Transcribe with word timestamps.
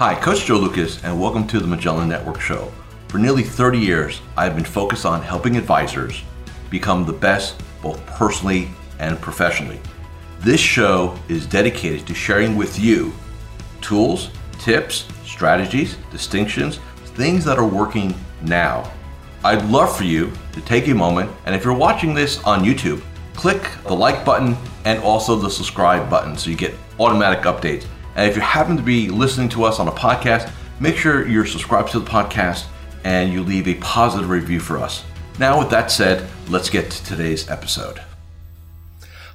Hi, 0.00 0.14
Coach 0.14 0.46
Joe 0.46 0.56
Lucas, 0.56 1.04
and 1.04 1.20
welcome 1.20 1.46
to 1.48 1.60
the 1.60 1.66
Magellan 1.66 2.08
Network 2.08 2.40
Show. 2.40 2.72
For 3.08 3.18
nearly 3.18 3.42
30 3.42 3.78
years, 3.78 4.22
I've 4.34 4.54
been 4.54 4.64
focused 4.64 5.04
on 5.04 5.20
helping 5.20 5.58
advisors 5.58 6.22
become 6.70 7.04
the 7.04 7.12
best 7.12 7.62
both 7.82 8.06
personally 8.06 8.70
and 8.98 9.20
professionally. 9.20 9.78
This 10.38 10.58
show 10.58 11.18
is 11.28 11.44
dedicated 11.44 12.06
to 12.06 12.14
sharing 12.14 12.56
with 12.56 12.78
you 12.78 13.12
tools, 13.82 14.30
tips, 14.58 15.06
strategies, 15.26 15.98
distinctions, 16.10 16.78
things 17.14 17.44
that 17.44 17.58
are 17.58 17.68
working 17.68 18.14
now. 18.40 18.90
I'd 19.44 19.66
love 19.66 19.94
for 19.94 20.04
you 20.04 20.32
to 20.52 20.62
take 20.62 20.88
a 20.88 20.94
moment, 20.94 21.30
and 21.44 21.54
if 21.54 21.62
you're 21.62 21.74
watching 21.74 22.14
this 22.14 22.42
on 22.44 22.64
YouTube, 22.64 23.02
click 23.34 23.70
the 23.84 23.92
like 23.92 24.24
button 24.24 24.56
and 24.86 24.98
also 25.02 25.36
the 25.36 25.50
subscribe 25.50 26.08
button 26.08 26.38
so 26.38 26.48
you 26.48 26.56
get 26.56 26.74
automatic 26.98 27.40
updates. 27.40 27.84
And 28.16 28.28
if 28.28 28.34
you 28.34 28.42
happen 28.42 28.76
to 28.76 28.82
be 28.82 29.08
listening 29.08 29.48
to 29.50 29.64
us 29.64 29.78
on 29.78 29.86
a 29.86 29.92
podcast, 29.92 30.50
make 30.80 30.96
sure 30.96 31.28
you're 31.28 31.46
subscribed 31.46 31.92
to 31.92 32.00
the 32.00 32.10
podcast 32.10 32.66
and 33.04 33.32
you 33.32 33.42
leave 33.42 33.68
a 33.68 33.74
positive 33.74 34.28
review 34.28 34.58
for 34.58 34.78
us. 34.78 35.04
Now, 35.38 35.58
with 35.58 35.70
that 35.70 35.90
said, 35.90 36.28
let's 36.48 36.68
get 36.68 36.90
to 36.90 37.04
today's 37.04 37.48
episode. 37.48 38.02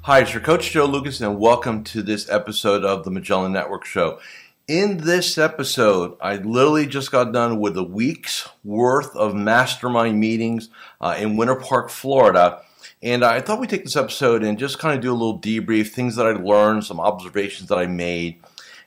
Hi, 0.01 0.19
it's 0.19 0.33
your 0.33 0.43
coach 0.43 0.69
Joe 0.71 0.85
Lucas, 0.85 1.21
and 1.21 1.39
welcome 1.39 1.83
to 1.85 2.03
this 2.03 2.29
episode 2.29 2.83
of 2.83 3.05
the 3.05 3.11
Magellan 3.11 3.53
Network 3.53 3.85
Show. 3.85 4.19
In 4.67 4.97
this 4.97 5.37
episode, 5.37 6.17
I 6.21 6.35
literally 6.35 6.85
just 6.85 7.11
got 7.11 7.31
done 7.31 7.59
with 7.59 7.77
a 7.77 7.83
week's 7.83 8.47
worth 8.63 9.15
of 9.15 9.33
mastermind 9.33 10.19
meetings 10.19 10.69
uh, 10.99 11.15
in 11.17 11.37
Winter 11.37 11.55
Park, 11.55 11.89
Florida. 11.89 12.61
And 13.01 13.23
I 13.23 13.39
thought 13.41 13.59
we'd 13.59 13.69
take 13.69 13.83
this 13.83 13.95
episode 13.95 14.43
and 14.43 14.59
just 14.59 14.79
kind 14.79 14.95
of 14.95 15.01
do 15.01 15.11
a 15.11 15.13
little 15.13 15.39
debrief, 15.39 15.89
things 15.89 16.17
that 16.17 16.27
I 16.27 16.31
learned, 16.31 16.83
some 16.83 16.99
observations 16.99 17.69
that 17.69 17.77
I 17.77 17.85
made. 17.85 18.41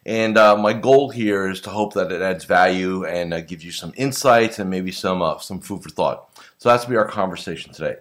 And 0.07 0.38
uh, 0.38 0.57
my 0.57 0.73
goal 0.73 1.11
here 1.11 1.48
is 1.48 1.61
to 1.62 1.70
hope 1.70 1.95
that 1.95 2.12
it 2.12 2.23
adds 2.23 2.45
value 2.45 3.05
and 3.05 3.34
uh, 3.34 3.41
gives 3.41 3.65
you 3.65 3.73
some 3.73 3.93
insights 3.97 4.59
and 4.59 4.70
maybe 4.70 4.91
some 4.91 5.23
uh, 5.23 5.39
some 5.39 5.61
food 5.61 5.83
for 5.83 5.91
thought. 5.91 6.31
So 6.59 6.69
that's 6.69 6.84
be 6.84 6.97
our 6.97 7.09
conversation 7.09 7.73
today. 7.73 7.97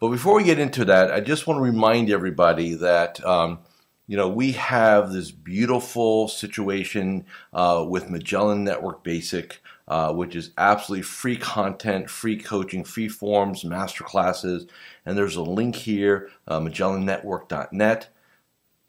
But 0.00 0.08
before 0.08 0.34
we 0.36 0.44
get 0.44 0.58
into 0.58 0.84
that, 0.86 1.12
I 1.12 1.20
just 1.20 1.46
want 1.46 1.58
to 1.58 1.62
remind 1.62 2.10
everybody 2.10 2.74
that 2.74 3.24
um, 3.24 3.60
you 4.06 4.16
know 4.16 4.28
we 4.28 4.52
have 4.52 5.12
this 5.12 5.30
beautiful 5.30 6.28
situation 6.28 7.26
uh, 7.52 7.84
with 7.88 8.10
Magellan 8.10 8.64
Network 8.64 9.02
Basic. 9.02 9.60
Uh, 9.88 10.12
which 10.12 10.36
is 10.36 10.52
absolutely 10.56 11.02
free 11.02 11.36
content, 11.36 12.08
free 12.08 12.38
coaching, 12.38 12.84
free 12.84 13.08
forms, 13.08 13.64
master 13.64 14.04
classes. 14.04 14.64
And 15.04 15.18
there's 15.18 15.34
a 15.34 15.42
link 15.42 15.74
here, 15.74 16.30
uh, 16.46 16.60
MagellanNetwork.net. 16.60 18.08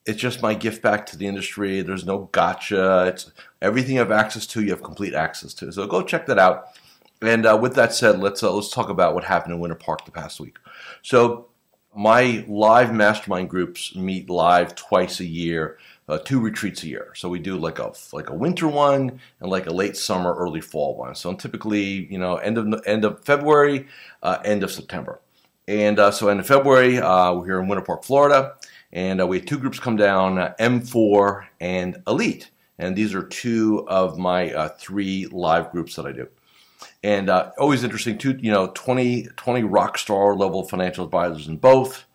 It's 0.06 0.20
just 0.20 0.42
my 0.42 0.54
gift 0.54 0.82
back 0.82 1.06
to 1.08 1.18
the 1.18 1.28
industry. 1.28 1.82
There's 1.82 2.06
no 2.06 2.30
gotcha. 2.32 3.06
It's 3.08 3.32
everything 3.62 3.94
you 3.94 4.00
have 4.00 4.12
access 4.12 4.46
to, 4.48 4.62
you 4.62 4.72
have 4.72 4.84
complete 4.84 5.14
access 5.14 5.54
to. 5.56 5.72
So 5.72 5.88
go 5.88 6.02
check 6.02 6.26
that 6.26 6.40
out. 6.40 6.68
And 7.22 7.46
uh, 7.46 7.58
with 7.62 7.76
that 7.76 7.94
said, 7.94 8.20
let's 8.20 8.44
uh, 8.44 8.54
let's 8.54 8.70
talk 8.70 8.90
about 8.90 9.16
what 9.16 9.24
happened 9.24 9.54
in 9.54 9.60
Winter 9.60 9.76
Park 9.76 10.06
the 10.06 10.12
past 10.12 10.42
week. 10.42 10.58
So 11.04 11.48
my 11.96 12.44
live 12.48 12.94
mastermind 12.94 13.50
groups 13.50 13.96
meet 13.96 14.30
live 14.30 14.76
twice 14.76 15.22
a 15.22 15.26
year 15.26 15.78
uh, 16.08 16.18
two 16.18 16.40
retreats 16.40 16.84
a 16.84 16.88
year. 16.88 17.12
So 17.16 17.30
we 17.30 17.40
do 17.40 17.58
like 17.58 17.80
a 17.80 17.94
like 18.12 18.30
a 18.30 18.36
winter 18.36 18.68
one 18.68 19.20
and 19.40 19.50
like 19.50 19.68
a 19.68 19.74
late 19.74 19.96
summer, 19.96 20.34
early 20.34 20.62
fall 20.62 20.96
one. 20.96 21.16
So 21.16 21.34
typically, 21.34 22.08
you 22.12 22.18
know, 22.18 22.38
end 22.38 22.58
of 22.58 22.82
end 22.86 23.06
of 23.06 23.24
February, 23.24 23.88
uh, 24.22 24.40
end 24.44 24.64
of 24.64 24.72
September. 24.72 25.22
And 25.68 25.98
uh, 25.98 26.12
so 26.12 26.28
end 26.28 26.42
of 26.42 26.48
February, 26.48 27.00
uh, 27.00 27.34
we're 27.34 27.46
here 27.46 27.60
in 27.62 27.70
Winter 27.70 27.86
Park, 27.86 28.04
Florida, 28.04 28.56
and 28.94 29.20
uh, 29.20 29.28
we 29.28 29.40
had 29.40 29.48
two 29.48 29.58
groups 29.58 29.80
come 29.80 29.98
down, 29.98 30.38
uh, 30.38 30.54
M4 30.60 31.46
and 31.60 32.02
Elite. 32.08 32.50
And 32.78 32.96
these 32.96 33.14
are 33.14 33.24
two 33.24 33.86
of 33.88 34.18
my 34.18 34.70
three 34.78 35.28
live 35.28 35.72
groups 35.72 35.96
that 35.96 36.06
I 36.06 36.12
do. 36.12 36.28
And 37.04 37.30
always 37.30 37.84
interesting, 37.84 38.18
two, 38.18 38.38
you 38.40 38.52
know, 38.52 38.72
20, 38.74 39.30
20 39.36 39.64
rock 39.64 39.98
star 39.98 40.36
level 40.36 40.64
financial 40.64 41.06
advisors 41.06 41.48
in 41.48 41.58
both. 41.58 42.06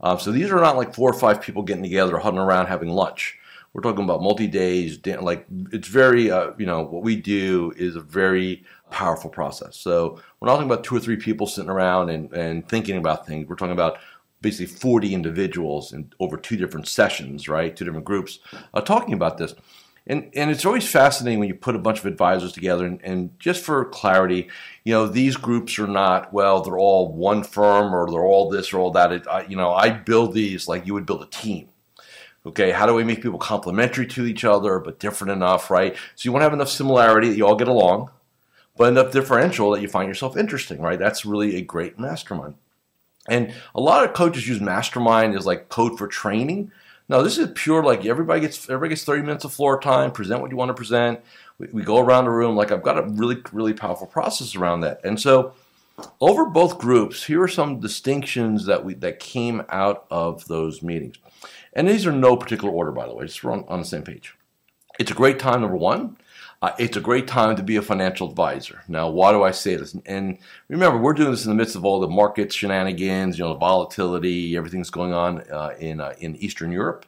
Um, 0.00 0.18
so 0.18 0.30
these 0.30 0.50
are 0.50 0.60
not 0.60 0.76
like 0.76 0.94
four 0.94 1.10
or 1.10 1.18
five 1.18 1.40
people 1.40 1.62
getting 1.62 1.82
together, 1.82 2.18
huddling 2.18 2.42
around, 2.42 2.66
having 2.66 2.90
lunch. 2.90 3.38
We're 3.72 3.82
talking 3.82 4.04
about 4.04 4.22
multi 4.22 4.46
days. 4.46 4.98
Like 5.04 5.46
it's 5.72 5.88
very, 5.88 6.30
uh, 6.30 6.52
you 6.58 6.66
know, 6.66 6.82
what 6.82 7.02
we 7.02 7.16
do 7.16 7.72
is 7.76 7.96
a 7.96 8.00
very 8.00 8.64
powerful 8.90 9.28
process. 9.28 9.76
So 9.76 10.20
we're 10.40 10.46
not 10.46 10.54
talking 10.54 10.70
about 10.70 10.84
two 10.84 10.96
or 10.96 11.00
three 11.00 11.16
people 11.16 11.46
sitting 11.46 11.70
around 11.70 12.10
and, 12.10 12.32
and 12.32 12.66
thinking 12.68 12.96
about 12.96 13.26
things. 13.26 13.48
We're 13.48 13.56
talking 13.56 13.72
about 13.72 13.98
basically 14.46 14.66
40 14.66 15.12
individuals 15.12 15.92
in 15.92 16.12
over 16.20 16.36
two 16.36 16.56
different 16.56 16.86
sessions, 16.86 17.48
right? 17.48 17.74
Two 17.74 17.84
different 17.84 18.04
groups 18.04 18.38
uh, 18.72 18.80
talking 18.80 19.12
about 19.12 19.38
this. 19.38 19.56
And, 20.06 20.30
and 20.36 20.52
it's 20.52 20.64
always 20.64 20.88
fascinating 20.88 21.40
when 21.40 21.48
you 21.48 21.54
put 21.56 21.74
a 21.74 21.80
bunch 21.80 21.98
of 21.98 22.06
advisors 22.06 22.52
together. 22.52 22.86
And, 22.86 23.02
and, 23.02 23.40
just 23.40 23.64
for 23.64 23.84
clarity, 23.86 24.48
you 24.84 24.92
know, 24.92 25.08
these 25.08 25.36
groups 25.36 25.80
are 25.80 25.88
not, 25.88 26.32
well, 26.32 26.60
they're 26.60 26.78
all 26.78 27.12
one 27.12 27.42
firm 27.42 27.92
or 27.92 28.08
they're 28.08 28.24
all 28.24 28.48
this 28.48 28.72
or 28.72 28.78
all 28.78 28.92
that. 28.92 29.10
It, 29.10 29.26
I, 29.26 29.46
you 29.46 29.56
know, 29.56 29.74
I 29.74 29.90
build 29.90 30.32
these 30.32 30.68
like 30.68 30.86
you 30.86 30.94
would 30.94 31.06
build 31.06 31.22
a 31.22 31.26
team. 31.26 31.70
Okay, 32.44 32.70
how 32.70 32.86
do 32.86 32.94
we 32.94 33.02
make 33.02 33.20
people 33.20 33.40
complementary 33.40 34.06
to 34.06 34.26
each 34.26 34.44
other 34.44 34.78
but 34.78 35.00
different 35.00 35.32
enough, 35.32 35.72
right? 35.72 35.96
So 36.14 36.28
you 36.28 36.30
want 36.30 36.42
to 36.42 36.44
have 36.44 36.52
enough 36.52 36.68
similarity 36.68 37.28
that 37.30 37.36
you 37.36 37.44
all 37.44 37.56
get 37.56 37.66
along, 37.66 38.12
but 38.76 38.90
enough 38.90 39.10
differential 39.10 39.72
that 39.72 39.82
you 39.82 39.88
find 39.88 40.06
yourself 40.06 40.36
interesting, 40.36 40.80
right? 40.80 41.00
That's 41.00 41.26
really 41.26 41.56
a 41.56 41.62
great 41.62 41.98
mastermind. 41.98 42.54
And 43.28 43.52
a 43.74 43.80
lot 43.80 44.04
of 44.04 44.14
coaches 44.14 44.48
use 44.48 44.60
mastermind 44.60 45.34
as 45.34 45.46
like 45.46 45.68
code 45.68 45.98
for 45.98 46.06
training. 46.06 46.70
No, 47.08 47.22
this 47.22 47.38
is 47.38 47.50
pure 47.54 47.84
like 47.84 48.04
everybody 48.04 48.40
gets 48.40 48.68
everybody 48.68 48.90
gets 48.90 49.04
30 49.04 49.22
minutes 49.22 49.44
of 49.44 49.52
floor 49.52 49.80
time, 49.80 50.10
present 50.10 50.40
what 50.40 50.50
you 50.50 50.56
want 50.56 50.70
to 50.70 50.74
present. 50.74 51.20
We, 51.58 51.68
we 51.72 51.82
go 51.82 51.98
around 51.98 52.24
the 52.24 52.30
room 52.30 52.56
like 52.56 52.72
I've 52.72 52.82
got 52.82 52.98
a 52.98 53.02
really 53.02 53.42
really 53.52 53.74
powerful 53.74 54.06
process 54.06 54.56
around 54.56 54.80
that. 54.80 55.00
And 55.04 55.20
so 55.20 55.54
over 56.20 56.46
both 56.46 56.78
groups, 56.78 57.24
here 57.24 57.42
are 57.42 57.48
some 57.48 57.80
distinctions 57.80 58.66
that 58.66 58.84
we 58.84 58.94
that 58.94 59.18
came 59.18 59.62
out 59.68 60.06
of 60.10 60.46
those 60.48 60.82
meetings. 60.82 61.16
And 61.72 61.88
these 61.88 62.06
are 62.06 62.12
no 62.12 62.36
particular 62.36 62.72
order, 62.72 62.92
by 62.92 63.06
the 63.06 63.14
way, 63.14 63.26
just 63.26 63.44
on, 63.44 63.64
on 63.68 63.80
the 63.80 63.86
same 63.86 64.02
page. 64.02 64.34
It's 64.98 65.10
a 65.10 65.14
great 65.14 65.38
time, 65.38 65.60
number 65.60 65.76
one, 65.76 66.16
uh, 66.66 66.74
it's 66.78 66.96
a 66.96 67.00
great 67.00 67.28
time 67.28 67.54
to 67.54 67.62
be 67.62 67.76
a 67.76 67.82
financial 67.82 68.28
advisor. 68.28 68.82
Now, 68.88 69.08
why 69.08 69.30
do 69.30 69.44
I 69.44 69.52
say 69.52 69.76
this? 69.76 69.94
And 70.06 70.38
remember, 70.68 70.98
we're 70.98 71.12
doing 71.12 71.30
this 71.30 71.44
in 71.44 71.50
the 71.50 71.54
midst 71.54 71.76
of 71.76 71.84
all 71.84 72.00
the 72.00 72.08
market 72.08 72.52
shenanigans, 72.52 73.38
you 73.38 73.44
know, 73.44 73.54
volatility, 73.54 74.56
everything's 74.56 74.90
going 74.90 75.12
on 75.12 75.42
uh, 75.50 75.74
in 75.78 76.00
uh, 76.00 76.14
in 76.18 76.34
Eastern 76.36 76.72
Europe, 76.72 77.06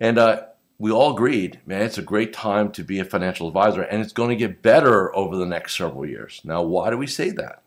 and 0.00 0.18
uh, 0.18 0.42
we 0.78 0.90
all 0.90 1.14
agreed, 1.14 1.60
man, 1.64 1.82
it's 1.82 1.98
a 1.98 2.02
great 2.02 2.32
time 2.32 2.72
to 2.72 2.82
be 2.82 2.98
a 2.98 3.04
financial 3.04 3.48
advisor, 3.48 3.82
and 3.82 4.02
it's 4.02 4.12
going 4.12 4.30
to 4.30 4.36
get 4.36 4.62
better 4.62 5.14
over 5.16 5.36
the 5.36 5.46
next 5.46 5.76
several 5.76 6.04
years. 6.04 6.40
Now, 6.44 6.62
why 6.62 6.90
do 6.90 6.98
we 6.98 7.06
say 7.06 7.30
that? 7.30 7.62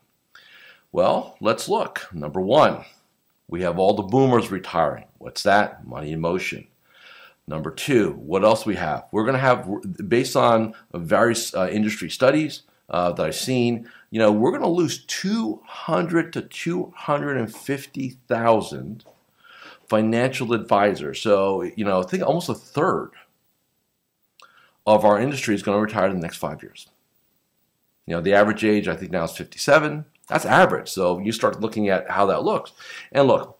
Well, 0.92 1.36
let's 1.40 1.68
look. 1.68 2.06
Number 2.12 2.40
one, 2.40 2.84
we 3.48 3.62
have 3.62 3.78
all 3.78 3.94
the 3.94 4.02
boomers 4.02 4.50
retiring. 4.50 5.06
What's 5.18 5.42
that? 5.42 5.86
Money 5.86 6.12
in 6.12 6.20
motion. 6.20 6.68
Number 7.48 7.70
two, 7.70 8.10
what 8.12 8.44
else 8.44 8.66
we 8.66 8.74
have? 8.74 9.06
We're 9.12 9.24
going 9.24 9.34
to 9.34 9.40
have, 9.40 9.68
based 10.08 10.34
on 10.34 10.74
various 10.92 11.54
uh, 11.54 11.68
industry 11.70 12.10
studies 12.10 12.62
uh, 12.90 13.12
that 13.12 13.26
I've 13.26 13.36
seen, 13.36 13.88
you 14.10 14.18
know, 14.18 14.32
we're 14.32 14.50
going 14.50 14.62
to 14.62 14.68
lose 14.68 15.04
200 15.04 16.32
to 16.32 16.42
250,000 16.42 19.04
financial 19.88 20.52
advisors. 20.52 21.20
So, 21.20 21.62
you 21.62 21.84
know, 21.84 22.00
I 22.00 22.04
think 22.04 22.24
almost 22.24 22.48
a 22.48 22.54
third 22.54 23.12
of 24.84 25.04
our 25.04 25.20
industry 25.20 25.54
is 25.54 25.62
going 25.62 25.76
to 25.76 25.82
retire 25.82 26.08
in 26.08 26.16
the 26.16 26.22
next 26.22 26.38
five 26.38 26.60
years. 26.62 26.88
You 28.06 28.14
know, 28.14 28.20
the 28.20 28.34
average 28.34 28.64
age 28.64 28.88
I 28.88 28.96
think 28.96 29.12
now 29.12 29.22
is 29.24 29.36
57. 29.36 30.04
That's 30.28 30.44
average. 30.44 30.88
So 30.88 31.18
you 31.18 31.32
start 31.32 31.60
looking 31.60 31.88
at 31.88 32.10
how 32.10 32.26
that 32.26 32.44
looks. 32.44 32.72
And 33.12 33.28
look, 33.28 33.55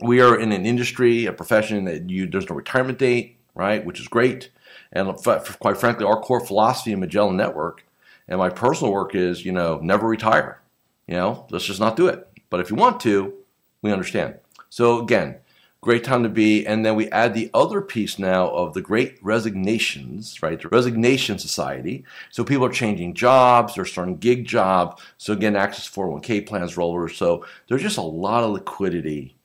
we 0.00 0.20
are 0.20 0.38
in 0.38 0.52
an 0.52 0.66
industry, 0.66 1.26
a 1.26 1.32
profession 1.32 1.84
that 1.84 2.10
you 2.10 2.26
there's 2.26 2.48
no 2.48 2.56
retirement 2.56 2.98
date, 2.98 3.38
right? 3.54 3.84
Which 3.84 4.00
is 4.00 4.08
great. 4.08 4.50
And 4.92 5.14
quite 5.16 5.76
frankly, 5.76 6.04
our 6.04 6.20
core 6.20 6.44
philosophy 6.44 6.92
in 6.92 7.00
Magellan 7.00 7.36
Network 7.36 7.84
and 8.28 8.38
my 8.38 8.48
personal 8.48 8.92
work 8.92 9.14
is, 9.14 9.44
you 9.44 9.52
know, 9.52 9.78
never 9.82 10.06
retire. 10.06 10.60
You 11.06 11.14
know, 11.14 11.46
let's 11.50 11.64
just 11.64 11.80
not 11.80 11.96
do 11.96 12.06
it. 12.06 12.26
But 12.50 12.60
if 12.60 12.70
you 12.70 12.76
want 12.76 13.00
to, 13.00 13.34
we 13.82 13.92
understand. 13.92 14.38
So 14.70 15.00
again, 15.00 15.36
great 15.80 16.02
time 16.02 16.22
to 16.22 16.28
be. 16.28 16.66
And 16.66 16.84
then 16.84 16.96
we 16.96 17.10
add 17.10 17.34
the 17.34 17.50
other 17.52 17.82
piece 17.82 18.18
now 18.18 18.48
of 18.48 18.72
the 18.72 18.80
great 18.80 19.18
resignations, 19.22 20.42
right? 20.42 20.60
The 20.60 20.68
resignation 20.68 21.38
society. 21.38 22.04
So 22.30 22.42
people 22.42 22.64
are 22.64 22.72
changing 22.72 23.14
jobs, 23.14 23.74
they're 23.74 23.84
starting 23.84 24.16
gig 24.16 24.46
jobs. 24.46 25.02
So 25.18 25.32
again, 25.32 25.56
access 25.56 25.88
401k 25.88 26.46
plans 26.46 26.76
roll 26.76 27.08
So 27.08 27.44
there's 27.68 27.82
just 27.82 27.98
a 27.98 28.02
lot 28.02 28.44
of 28.44 28.52
liquidity 28.52 29.36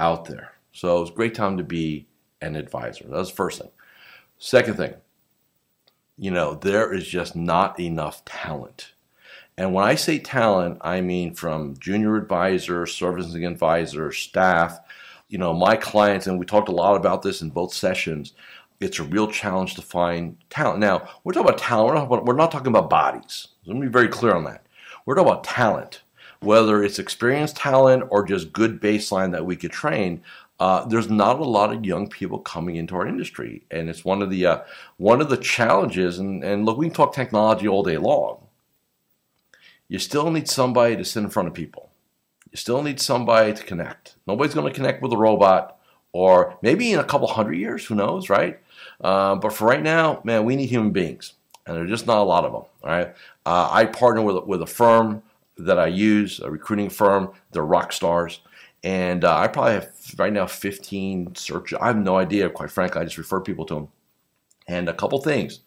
out 0.00 0.24
there. 0.24 0.52
So 0.72 1.02
it's 1.02 1.10
a 1.10 1.14
great 1.14 1.34
time 1.34 1.56
to 1.58 1.62
be 1.62 2.08
an 2.40 2.56
advisor. 2.56 3.04
That's 3.08 3.30
the 3.30 3.36
first 3.36 3.60
thing. 3.60 3.70
Second 4.38 4.76
thing, 4.76 4.94
you 6.16 6.30
know, 6.30 6.54
there 6.54 6.92
is 6.92 7.06
just 7.06 7.36
not 7.36 7.78
enough 7.78 8.24
talent. 8.24 8.92
And 9.58 9.74
when 9.74 9.84
I 9.84 9.94
say 9.94 10.18
talent, 10.18 10.78
I 10.80 11.02
mean 11.02 11.34
from 11.34 11.76
junior 11.78 12.16
advisor, 12.16 12.86
servicing 12.86 13.44
advisor, 13.44 14.10
staff, 14.10 14.78
you 15.28 15.36
know, 15.36 15.52
my 15.52 15.76
clients, 15.76 16.26
and 16.26 16.38
we 16.38 16.46
talked 16.46 16.70
a 16.70 16.72
lot 16.72 16.96
about 16.96 17.20
this 17.22 17.42
in 17.42 17.50
both 17.50 17.74
sessions. 17.74 18.32
it's 18.80 18.98
a 18.98 19.04
real 19.04 19.28
challenge 19.30 19.74
to 19.74 19.82
find 19.82 20.38
talent. 20.48 20.80
Now, 20.80 21.06
we're 21.22 21.34
talking 21.34 21.50
about 21.50 21.60
talent. 21.60 22.08
We're 22.08 22.16
not, 22.16 22.24
we're 22.24 22.34
not 22.34 22.50
talking 22.50 22.68
about 22.68 22.88
bodies. 22.88 23.48
Let 23.66 23.76
me 23.76 23.86
be 23.86 23.92
very 23.92 24.08
clear 24.08 24.34
on 24.34 24.44
that. 24.44 24.64
We're 25.04 25.14
talking 25.14 25.30
about 25.30 25.44
talent, 25.44 26.00
whether 26.40 26.82
it's 26.82 26.98
experienced 26.98 27.56
talent 27.56 28.04
or 28.10 28.24
just 28.24 28.52
good 28.52 28.80
baseline 28.80 29.32
that 29.32 29.46
we 29.46 29.56
could 29.56 29.72
train. 29.72 30.22
Uh, 30.58 30.84
there's 30.86 31.08
not 31.08 31.40
a 31.40 31.44
lot 31.44 31.72
of 31.72 31.84
young 31.84 32.08
people 32.08 32.38
coming 32.38 32.76
into 32.76 32.94
our 32.94 33.06
industry, 33.06 33.62
and 33.70 33.88
it's 33.88 34.04
one 34.04 34.20
of 34.20 34.30
the 34.30 34.44
uh, 34.44 34.58
one 34.98 35.20
of 35.20 35.30
the 35.30 35.36
challenges. 35.36 36.18
And, 36.18 36.44
and 36.44 36.66
look, 36.66 36.76
we 36.76 36.86
can 36.86 36.94
talk 36.94 37.14
technology 37.14 37.66
all 37.66 37.82
day 37.82 37.96
long. 37.96 38.46
You 39.88 39.98
still 39.98 40.30
need 40.30 40.48
somebody 40.48 40.96
to 40.96 41.04
sit 41.04 41.22
in 41.22 41.30
front 41.30 41.48
of 41.48 41.54
people. 41.54 41.90
You 42.50 42.56
still 42.56 42.82
need 42.82 43.00
somebody 43.00 43.54
to 43.54 43.64
connect. 43.64 44.16
Nobody's 44.26 44.54
going 44.54 44.70
to 44.70 44.74
connect 44.76 45.02
with 45.02 45.12
a 45.12 45.16
robot, 45.16 45.78
or 46.12 46.58
maybe 46.62 46.92
in 46.92 46.98
a 46.98 47.04
couple 47.04 47.26
hundred 47.28 47.54
years, 47.54 47.86
who 47.86 47.94
knows, 47.94 48.28
right? 48.28 48.60
Uh, 49.00 49.36
but 49.36 49.52
for 49.52 49.66
right 49.66 49.82
now, 49.82 50.20
man, 50.24 50.44
we 50.44 50.56
need 50.56 50.68
human 50.68 50.90
beings, 50.90 51.32
and 51.66 51.76
there's 51.76 51.90
just 51.90 52.06
not 52.06 52.18
a 52.18 52.24
lot 52.24 52.44
of 52.44 52.52
them. 52.52 52.62
All 52.62 52.90
right, 52.90 53.14
uh, 53.46 53.68
I 53.72 53.86
partner 53.86 54.20
with 54.20 54.44
with 54.44 54.60
a 54.60 54.66
firm 54.66 55.22
that 55.64 55.78
I 55.78 55.86
use, 55.86 56.40
a 56.40 56.50
recruiting 56.50 56.90
firm. 56.90 57.32
They're 57.52 57.62
rock 57.64 57.92
stars. 57.92 58.40
And 58.82 59.24
uh, 59.24 59.36
I 59.36 59.48
probably 59.48 59.74
have 59.74 59.90
right 60.16 60.32
now 60.32 60.46
15 60.46 61.34
search. 61.34 61.74
I 61.74 61.88
have 61.88 61.96
no 61.96 62.16
idea, 62.16 62.48
quite 62.48 62.70
frankly. 62.70 63.00
I 63.00 63.04
just 63.04 63.18
refer 63.18 63.40
people 63.40 63.66
to 63.66 63.74
them. 63.74 63.88
And 64.66 64.88
a 64.88 64.94
couple 64.94 65.20
things. 65.20 65.60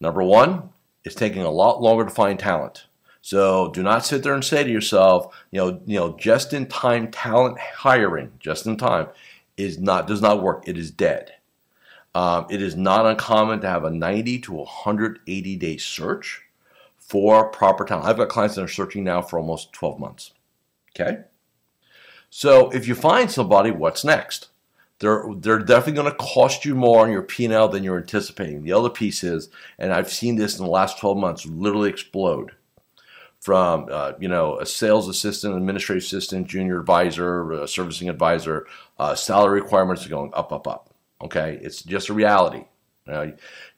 Number 0.00 0.22
one, 0.22 0.70
it's 1.04 1.14
taking 1.14 1.42
a 1.42 1.50
lot 1.50 1.82
longer 1.82 2.04
to 2.04 2.10
find 2.10 2.38
talent. 2.38 2.86
So 3.22 3.70
do 3.72 3.82
not 3.82 4.04
sit 4.04 4.22
there 4.22 4.34
and 4.34 4.44
say 4.44 4.62
to 4.62 4.70
yourself, 4.70 5.34
you 5.50 5.58
know, 5.58 5.80
you 5.84 5.98
know, 5.98 6.16
just 6.16 6.52
in 6.52 6.66
time 6.66 7.10
talent 7.10 7.58
hiring, 7.58 8.30
just 8.38 8.66
in 8.66 8.76
time, 8.76 9.08
is 9.56 9.78
not 9.78 10.06
does 10.06 10.22
not 10.22 10.42
work. 10.42 10.68
It 10.68 10.78
is 10.78 10.90
dead. 10.90 11.32
Um, 12.14 12.46
it 12.50 12.62
is 12.62 12.76
not 12.76 13.04
uncommon 13.04 13.60
to 13.60 13.68
have 13.68 13.84
a 13.84 13.90
90 13.90 14.38
to 14.40 14.52
180 14.52 15.56
day 15.56 15.76
search 15.76 16.42
for 17.06 17.48
proper 17.50 17.84
talent. 17.84 18.06
I've 18.06 18.16
got 18.16 18.28
clients 18.28 18.56
that 18.56 18.64
are 18.64 18.68
searching 18.68 19.04
now 19.04 19.22
for 19.22 19.38
almost 19.38 19.72
12 19.72 19.98
months. 20.00 20.32
Okay. 20.90 21.22
So 22.30 22.70
if 22.70 22.88
you 22.88 22.94
find 22.94 23.30
somebody, 23.30 23.70
what's 23.70 24.04
next? 24.04 24.48
They're, 24.98 25.24
they're 25.36 25.58
definitely 25.58 26.02
going 26.02 26.10
to 26.10 26.16
cost 26.16 26.64
you 26.64 26.74
more 26.74 27.02
on 27.02 27.12
your 27.12 27.22
P&L 27.22 27.68
than 27.68 27.84
you're 27.84 27.98
anticipating. 27.98 28.62
The 28.62 28.72
other 28.72 28.90
piece 28.90 29.22
is, 29.22 29.50
and 29.78 29.92
I've 29.92 30.10
seen 30.10 30.36
this 30.36 30.58
in 30.58 30.64
the 30.64 30.70
last 30.70 30.98
12 30.98 31.18
months 31.18 31.46
literally 31.46 31.90
explode 31.90 32.52
from, 33.40 33.88
uh, 33.90 34.12
you 34.18 34.26
know, 34.26 34.58
a 34.58 34.66
sales 34.66 35.06
assistant, 35.06 35.54
administrative 35.54 36.02
assistant, 36.02 36.48
junior 36.48 36.80
advisor, 36.80 37.66
servicing 37.66 38.08
advisor, 38.08 38.66
uh, 38.98 39.14
salary 39.14 39.60
requirements 39.60 40.04
are 40.04 40.08
going 40.10 40.32
up, 40.34 40.52
up, 40.52 40.66
up. 40.66 40.90
Okay. 41.22 41.60
It's 41.62 41.82
just 41.82 42.08
a 42.08 42.14
reality. 42.14 42.64
Uh, 43.08 43.28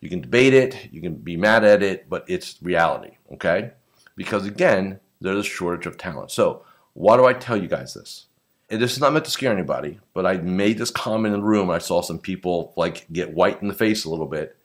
you 0.01 0.09
can 0.09 0.21
debate 0.21 0.55
it, 0.55 0.89
you 0.91 1.01
can 1.01 1.15
be 1.15 1.37
mad 1.37 1.65
at 1.65 1.83
it, 1.83 2.09
but 2.09 2.25
it's 2.29 2.57
reality. 2.63 3.17
Okay. 3.35 3.73
Because 4.17 4.47
again, 4.47 5.01
there's 5.21 5.39
a 5.39 5.43
shortage 5.43 5.87
of 5.87 5.99
talent. 5.99 6.31
So 6.31 6.65
why 6.95 7.17
do 7.17 7.27
I 7.27 7.33
tell 7.33 7.57
you 7.57 7.69
guys 7.69 7.95
this? 7.95 8.27
And 8.71 8.81
this 8.81 8.93
is 8.93 9.01
not 9.01 9.13
meant 9.13 9.25
to 9.25 9.31
scare 9.31 9.53
anybody, 9.53 9.99
but 10.13 10.27
I 10.27 10.37
made 10.39 10.79
this 10.79 10.91
comment 10.91 11.35
in 11.35 11.41
the 11.41 11.47
room. 11.47 11.71
I 11.71 11.79
saw 11.79 12.03
some 12.03 12.19
people 12.19 12.73
like 12.77 13.07
get 13.13 13.33
white 13.33 13.63
in 13.63 13.69
the 13.69 13.75
face 13.75 14.05
a 14.05 14.11
little 14.11 14.27
bit. 14.27 14.57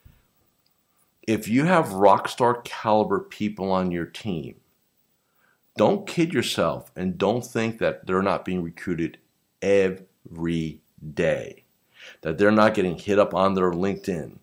If 1.25 1.47
you 1.47 1.63
have 1.65 1.93
rock 1.93 2.27
star 2.27 2.61
caliber 2.63 3.19
people 3.19 3.71
on 3.71 3.91
your 3.91 4.05
team, 4.05 4.55
don't 5.77 6.05
kid 6.05 6.33
yourself 6.33 6.91
and 6.95 7.17
don't 7.17 7.45
think 7.45 7.79
that 7.79 8.05
they're 8.05 8.21
not 8.21 8.45
being 8.45 8.61
recruited 8.61 9.17
every 9.61 10.81
day. 11.13 11.63
That 12.21 12.37
they're 12.37 12.51
not 12.51 12.73
getting 12.73 12.97
hit 12.97 13.19
up 13.19 13.33
on 13.33 13.53
their 13.53 13.71
LinkedIn, 13.71 14.37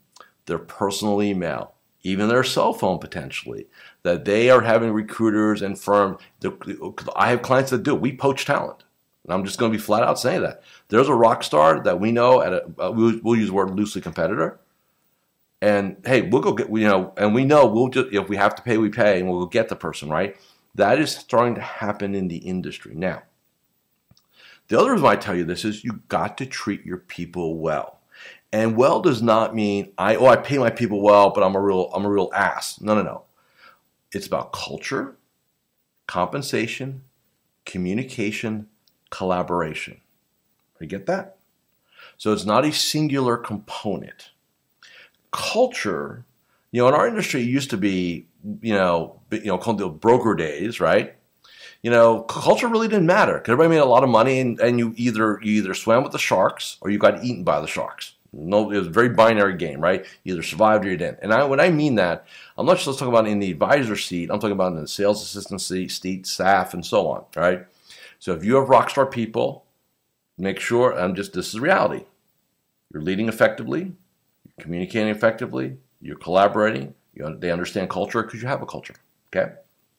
their 0.51 0.59
personal 0.59 1.23
email, 1.23 1.73
even 2.03 2.29
their 2.29 2.45
cell 2.45 2.75
phone 2.75 2.99
potentially. 2.99 3.67
That 4.03 4.27
they 4.27 4.51
are 4.51 4.61
having 4.61 4.93
recruiters 4.93 5.63
and 5.63 5.79
firms. 5.79 6.19
I 7.17 7.31
have 7.31 7.43
clients 7.43 7.71
that 7.71 7.83
do. 7.83 7.95
We 7.95 8.15
poach 8.15 8.45
talent. 8.45 8.85
And 9.25 9.33
I'm 9.33 9.45
just 9.45 9.59
going 9.59 9.71
to 9.71 9.79
be 9.79 9.83
flat 9.83 10.03
out 10.03 10.19
saying 10.19 10.43
that. 10.43 10.63
There's 10.89 11.09
a 11.09 11.15
rock 11.15 11.43
star 11.43 11.83
that 11.83 12.01
we 12.01 12.11
know 12.11 12.41
at 12.41 12.53
a, 12.53 12.65
uh, 12.79 12.91
we'll, 12.91 13.21
we'll, 13.23 13.37
use 13.37 13.49
the 13.49 13.55
word 13.55 13.71
loosely 13.71 14.01
competitor. 14.01 14.59
And 15.63 15.97
hey, 16.05 16.23
we'll 16.23 16.41
go 16.41 16.53
get, 16.53 16.71
you 16.71 16.89
know, 16.89 17.13
and 17.17 17.35
we 17.35 17.45
know 17.45 17.67
we'll 17.67 17.89
just, 17.89 18.13
if 18.13 18.29
we 18.29 18.37
have 18.37 18.55
to 18.55 18.63
pay, 18.63 18.79
we 18.79 18.89
pay 18.89 19.21
and 19.21 19.29
we'll 19.29 19.47
get 19.47 19.69
the 19.69 19.77
person, 19.77 20.09
right? 20.09 20.37
That 20.75 20.99
is 20.99 21.13
starting 21.15 21.55
to 21.57 21.61
happen 21.61 22.15
in 22.15 22.29
the 22.29 22.39
industry. 22.39 22.95
Now, 22.95 23.23
the 24.69 24.79
other 24.79 24.93
reason 24.93 25.05
why 25.05 25.13
I 25.13 25.17
tell 25.17 25.37
you 25.37 25.45
this 25.45 25.65
is 25.65 25.85
you 25.85 26.01
got 26.09 26.39
to 26.39 26.47
treat 26.47 26.87
your 26.87 26.99
people 26.99 27.59
well. 27.59 28.00
And 28.53 28.77
well 28.77 29.01
does 29.01 29.23
not 29.23 29.55
mean 29.55 29.93
I 29.97 30.17
oh 30.17 30.27
I 30.27 30.37
pay 30.37 30.59
my 30.59 30.71
people 30.71 31.01
well, 31.01 31.31
but 31.31 31.43
I'm 31.43 31.55
a 31.55 31.61
real 31.61 31.91
I'm 31.95 32.05
a 32.05 32.11
real 32.11 32.31
ass. 32.35 32.81
No, 32.81 32.95
no, 32.95 33.03
no. 33.03 33.23
It's 34.13 34.27
about 34.27 34.53
culture, 34.53 35.17
compensation, 36.07 37.03
communication, 37.65 38.67
collaboration. 39.11 40.01
You 40.81 40.87
get 40.87 41.07
that? 41.07 41.37
So 42.17 42.33
it's 42.33 42.45
not 42.45 42.65
a 42.65 42.73
singular 42.73 43.37
component. 43.37 44.31
Culture, 45.31 46.25
you 46.73 46.83
know, 46.83 46.89
in 46.89 46.95
our 46.95 47.07
industry, 47.07 47.43
used 47.43 47.71
to 47.71 47.77
be, 47.77 48.27
you 48.61 48.75
know, 48.75 49.21
you 49.31 49.45
know, 49.45 49.59
called 49.59 49.79
the 49.79 49.89
broker 49.89 50.35
days, 50.35 50.81
right? 50.81 51.15
You 51.83 51.91
know, 51.91 52.23
culture 52.23 52.69
really 52.69 52.89
didn't 52.89 53.07
matter 53.07 53.35
because 53.35 53.53
everybody 53.53 53.77
made 53.77 53.83
a 53.83 53.87
lot 53.87 54.05
of 54.05 54.11
money, 54.11 54.41
and, 54.41 54.59
and 54.61 54.79
you 54.79 54.93
either 54.97 55.39
you 55.43 55.63
either 55.63 55.75
swam 55.75 56.03
with 56.03 56.13
the 56.13 56.19
sharks 56.19 56.77
or 56.81 56.91
you 56.91 56.99
got 56.99 57.23
eaten 57.25 57.45
by 57.45 57.61
the 57.61 57.67
sharks. 57.67 58.15
No, 58.33 58.71
it 58.71 58.79
was 58.79 58.87
a 58.87 58.91
very 58.91 59.09
binary 59.09 59.57
game, 59.57 59.81
right? 59.81 60.07
You 60.23 60.35
either 60.35 60.43
survived 60.43 60.85
or 60.85 60.91
you 60.91 60.97
didn't. 60.97 61.19
And 61.23 61.33
I, 61.33 61.45
when 61.45 61.59
I 61.59 61.71
mean 61.71 61.97
that, 61.97 62.27
I'm 62.57 62.67
not 62.67 62.79
just 62.79 62.99
talking 62.99 63.13
about 63.13 63.27
in 63.27 63.41
the 63.41 63.51
advisor 63.51 63.97
seat. 63.97 64.31
I'm 64.31 64.39
talking 64.39 64.53
about 64.53 64.73
in 64.73 64.81
the 64.81 64.87
sales 64.89 65.23
assistant 65.23 65.61
seat, 65.61 65.91
seat, 65.91 66.27
staff, 66.27 66.73
and 66.73 66.87
so 66.87 67.09
on, 67.09 67.25
right? 67.35 67.67
So 68.21 68.33
if 68.33 68.45
you 68.45 68.57
have 68.57 68.69
rock 68.69 68.91
star 68.91 69.07
people, 69.07 69.65
make 70.39 70.61
sure, 70.61 70.97
I'm 70.97 71.15
just, 71.15 71.33
this 71.33 71.49
is 71.49 71.59
reality. 71.59 72.05
You're 72.93 73.03
leading 73.03 73.29
effectively, 73.29 73.81
you're 74.45 74.63
communicating 74.65 75.09
effectively, 75.09 75.79
you're 76.01 76.17
collaborating, 76.17 76.95
you, 77.15 77.37
they 77.39 77.51
understand 77.51 77.91
culture 77.91 78.23
because 78.23 78.43
you 78.43 78.49
have 78.49 78.63
a 78.63 78.67
culture, 78.67 78.95
okay? 79.29 79.55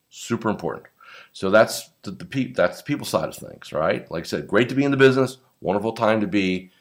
Super 0.10 0.50
important. 0.50 0.88
So 1.34 1.50
that's 1.50 1.90
the, 2.04 2.12
the 2.12 2.26
pe- 2.26 2.54
that's 2.54 2.78
the 2.78 2.84
people 2.84 3.06
side 3.06 3.30
of 3.30 3.36
things, 3.36 3.74
right? 3.74 4.10
Like 4.12 4.24
I 4.24 4.28
said, 4.28 4.48
great 4.48 4.70
to 4.70 4.76
be 4.76 4.84
in 4.84 4.92
the 4.92 4.98
business, 4.98 5.38
wonderful 5.62 5.94
time 5.94 6.22
to 6.22 6.28
be 6.28 6.72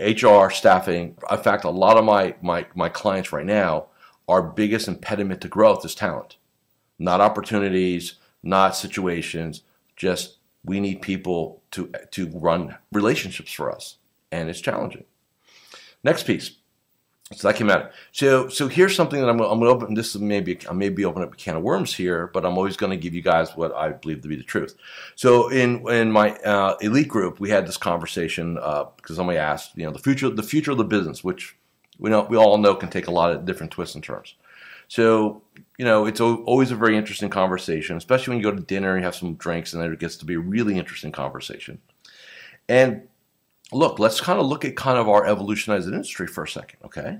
HR, 0.00 0.50
staffing. 0.50 1.16
In 1.30 1.38
fact, 1.38 1.64
a 1.64 1.70
lot 1.70 1.96
of 1.96 2.04
my, 2.04 2.34
my, 2.42 2.66
my 2.74 2.88
clients 2.88 3.32
right 3.32 3.46
now, 3.46 3.86
our 4.28 4.42
biggest 4.42 4.88
impediment 4.88 5.40
to 5.42 5.48
growth 5.48 5.84
is 5.84 5.94
talent, 5.94 6.36
not 6.98 7.20
opportunities, 7.20 8.14
not 8.42 8.76
situations, 8.76 9.62
just 9.96 10.38
we 10.64 10.80
need 10.80 11.00
people 11.00 11.62
to 11.70 11.92
to 12.10 12.28
run 12.30 12.76
relationships 12.92 13.52
for 13.52 13.70
us, 13.70 13.96
and 14.32 14.48
it's 14.50 14.60
challenging. 14.60 15.04
Next 16.02 16.24
piece. 16.24 16.56
So 17.34 17.48
that 17.48 17.56
came 17.56 17.70
out. 17.70 17.90
So 18.12 18.48
so 18.48 18.68
here's 18.68 18.94
something 18.94 19.20
that 19.20 19.28
I'm, 19.28 19.40
I'm 19.40 19.58
going 19.58 19.62
to 19.62 19.84
open. 19.84 19.94
This 19.94 20.14
is 20.14 20.20
maybe 20.20 20.60
I 20.70 20.72
may 20.72 20.90
be 20.90 21.04
opening 21.04 21.26
up 21.26 21.34
a 21.34 21.36
can 21.36 21.56
of 21.56 21.62
worms 21.64 21.92
here, 21.92 22.28
but 22.32 22.46
I'm 22.46 22.56
always 22.56 22.76
going 22.76 22.90
to 22.90 22.96
give 22.96 23.14
you 23.14 23.22
guys 23.22 23.56
what 23.56 23.74
I 23.74 23.88
believe 23.90 24.22
to 24.22 24.28
be 24.28 24.36
the 24.36 24.44
truth. 24.44 24.76
So 25.16 25.48
in 25.48 25.88
in 25.88 26.12
my 26.12 26.36
uh, 26.36 26.76
elite 26.80 27.08
group, 27.08 27.40
we 27.40 27.50
had 27.50 27.66
this 27.66 27.76
conversation 27.76 28.58
uh, 28.58 28.84
because 28.96 29.16
somebody 29.16 29.38
asked, 29.38 29.76
you 29.76 29.84
know, 29.84 29.90
the 29.90 29.98
future 29.98 30.30
the 30.30 30.42
future 30.44 30.70
of 30.70 30.78
the 30.78 30.84
business, 30.84 31.24
which 31.24 31.56
we 31.98 32.10
know 32.10 32.22
we 32.30 32.36
all 32.36 32.58
know 32.58 32.76
can 32.76 32.90
take 32.90 33.08
a 33.08 33.12
lot 33.12 33.32
of 33.32 33.44
different 33.44 33.72
twists 33.72 33.96
and 33.96 34.04
turns. 34.04 34.34
So, 34.86 35.42
you 35.78 35.84
know, 35.84 36.06
it's 36.06 36.20
always 36.20 36.70
a 36.70 36.76
very 36.76 36.96
interesting 36.96 37.28
conversation, 37.28 37.96
especially 37.96 38.32
when 38.32 38.38
you 38.38 38.48
go 38.48 38.56
to 38.56 38.62
dinner 38.62 38.92
and 38.92 39.00
you 39.00 39.04
have 39.04 39.16
some 39.16 39.34
drinks, 39.34 39.72
and 39.72 39.82
then 39.82 39.92
it 39.92 39.98
gets 39.98 40.16
to 40.18 40.24
be 40.24 40.34
a 40.34 40.38
really 40.38 40.78
interesting 40.78 41.10
conversation. 41.10 41.80
And 42.68 43.08
look, 43.72 43.98
let's 43.98 44.20
kind 44.20 44.38
of 44.38 44.46
look 44.46 44.64
at 44.64 44.76
kind 44.76 44.98
of 44.98 45.08
our 45.08 45.26
evolution 45.26 45.74
as 45.74 45.86
an 45.86 45.94
industry 45.94 46.26
for 46.26 46.44
a 46.44 46.48
second, 46.48 46.78
okay? 46.84 47.18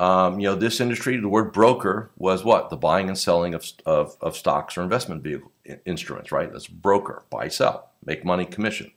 Um, 0.00 0.38
you 0.38 0.48
know, 0.48 0.54
this 0.54 0.80
industry, 0.80 1.16
the 1.16 1.28
word 1.28 1.52
broker 1.52 2.10
was 2.16 2.44
what? 2.44 2.70
The 2.70 2.76
buying 2.76 3.08
and 3.08 3.18
selling 3.18 3.54
of, 3.54 3.66
of, 3.84 4.16
of 4.20 4.36
stocks 4.36 4.76
or 4.76 4.82
investment 4.82 5.22
vehicle 5.22 5.50
instruments, 5.84 6.30
right? 6.30 6.52
That's 6.52 6.68
broker, 6.68 7.24
buy, 7.30 7.48
sell, 7.48 7.90
make 8.04 8.24
money, 8.24 8.44
commission. 8.44 8.92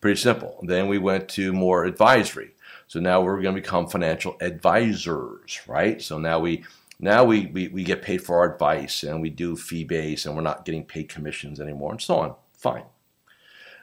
Pretty 0.00 0.20
simple. 0.20 0.60
Then 0.62 0.86
we 0.86 0.98
went 0.98 1.28
to 1.30 1.52
more 1.52 1.84
advisory. 1.84 2.52
So 2.86 3.00
now 3.00 3.20
we're 3.20 3.40
going 3.40 3.54
to 3.54 3.60
become 3.60 3.88
financial 3.88 4.36
advisors, 4.40 5.60
right? 5.66 6.00
So 6.00 6.18
now 6.18 6.38
we 6.40 6.64
now 7.00 7.24
we, 7.24 7.46
we, 7.46 7.68
we 7.68 7.84
get 7.84 8.02
paid 8.02 8.22
for 8.22 8.38
our 8.38 8.52
advice 8.52 9.04
and 9.04 9.20
we 9.22 9.30
do 9.30 9.56
fee 9.56 9.84
based 9.84 10.26
and 10.26 10.34
we're 10.34 10.42
not 10.42 10.64
getting 10.64 10.84
paid 10.84 11.08
commissions 11.08 11.60
anymore 11.60 11.92
and 11.92 12.00
so 12.00 12.16
on. 12.16 12.34
Fine. 12.52 12.84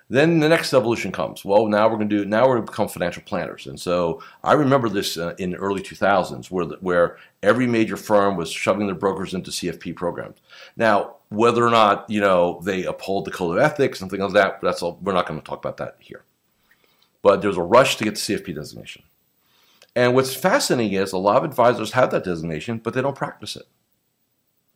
Then 0.08 0.40
the 0.40 0.50
next 0.50 0.72
evolution 0.74 1.12
comes. 1.12 1.44
Well, 1.44 1.66
now 1.66 1.88
we're 1.88 1.96
going 1.96 2.10
to 2.10 2.18
do. 2.20 2.26
Now 2.26 2.44
we're 2.44 2.56
going 2.56 2.68
to 2.68 2.72
become 2.72 2.88
financial 2.88 3.24
planners, 3.24 3.66
and 3.66 3.80
so 3.80 4.22
I 4.44 4.54
remember 4.54 4.88
this 4.88 5.18
uh, 5.18 5.34
in 5.40 5.52
the 5.52 5.58
early 5.58 5.82
2000s, 5.82 6.52
where 6.52 6.66
the, 6.66 6.78
where 6.82 7.18
every 7.42 7.66
major 7.66 7.98
firm 7.98 8.36
was 8.36 8.52
shoving 8.52 8.86
their 8.86 8.96
brokers 8.96 9.34
into 9.34 9.50
CFP 9.50 9.96
programs. 9.96 10.38
Now, 10.78 11.16
whether 11.30 11.66
or 11.66 11.72
not 11.72 12.08
you 12.08 12.22
know 12.22 12.62
they 12.64 12.84
uphold 12.84 13.26
the 13.26 13.32
code 13.32 13.58
of 13.58 13.64
ethics 13.64 14.02
and 14.02 14.12
things 14.12 14.22
like 14.22 14.34
that, 14.34 14.62
that's 14.62 14.84
all. 14.84 15.00
We're 15.02 15.14
not 15.14 15.28
going 15.28 15.40
to 15.40 15.46
talk 15.46 15.58
about 15.58 15.78
that 15.78 15.96
here. 16.00 16.24
But 17.24 17.42
there's 17.42 17.58
a 17.58 17.64
rush 17.64 17.96
to 17.96 18.04
get 18.04 18.14
the 18.14 18.22
CFP 18.22 18.54
designation. 18.54 19.02
And 19.96 20.14
what's 20.14 20.36
fascinating 20.36 20.94
is 20.94 21.14
a 21.14 21.18
lot 21.18 21.38
of 21.38 21.46
advisors 21.46 21.94
have 21.94 22.12
that 22.12 22.26
designation, 22.26 22.78
but 22.78 22.94
they 22.94 23.02
don't 23.02 23.16
practice 23.16 23.56
it. 23.56 23.66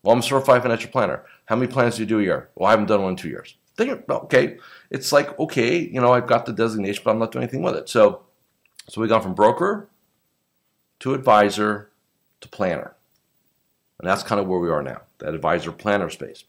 Well, 0.02 0.14
I'm 0.14 0.20
a 0.20 0.24
certified 0.24 0.64
financial 0.64 0.90
planner. 0.90 1.26
How 1.46 1.56
many 1.56 1.72
plans 1.72 1.98
do 1.98 2.02
you 2.02 2.08
do 2.08 2.20
a 2.20 2.24
year? 2.24 2.50
Well, 2.56 2.68
I 2.68 2.72
haven't 2.72 2.88
done 2.88 3.02
one 3.04 3.12
in 3.12 3.16
two 3.18 3.30
years. 3.30 3.56
Think, 3.80 4.10
okay, 4.10 4.58
it's 4.90 5.14
like 5.14 5.40
okay, 5.40 5.80
you 5.80 6.02
know, 6.02 6.12
I've 6.12 6.28
got 6.28 6.46
the 6.46 6.52
designation, 6.52 7.02
but 7.06 7.12
I'm 7.12 7.20
not 7.20 7.32
doing 7.32 7.44
anything 7.44 7.62
with 7.62 7.76
it. 7.76 7.88
So, 7.88 8.24
so 8.90 9.00
we've 9.00 9.10
gone 9.10 9.22
from 9.22 9.34
broker 9.34 9.88
to 11.00 11.14
advisor 11.14 11.90
to 12.42 12.50
planner, 12.50 12.94
and 13.98 14.10
that's 14.10 14.22
kind 14.22 14.42
of 14.42 14.48
where 14.48 14.60
we 14.60 14.70
are 14.70 14.84
now, 14.84 15.02
that 15.20 15.34
advisor 15.34 15.72
planner 15.72 16.10
space. 16.10 16.44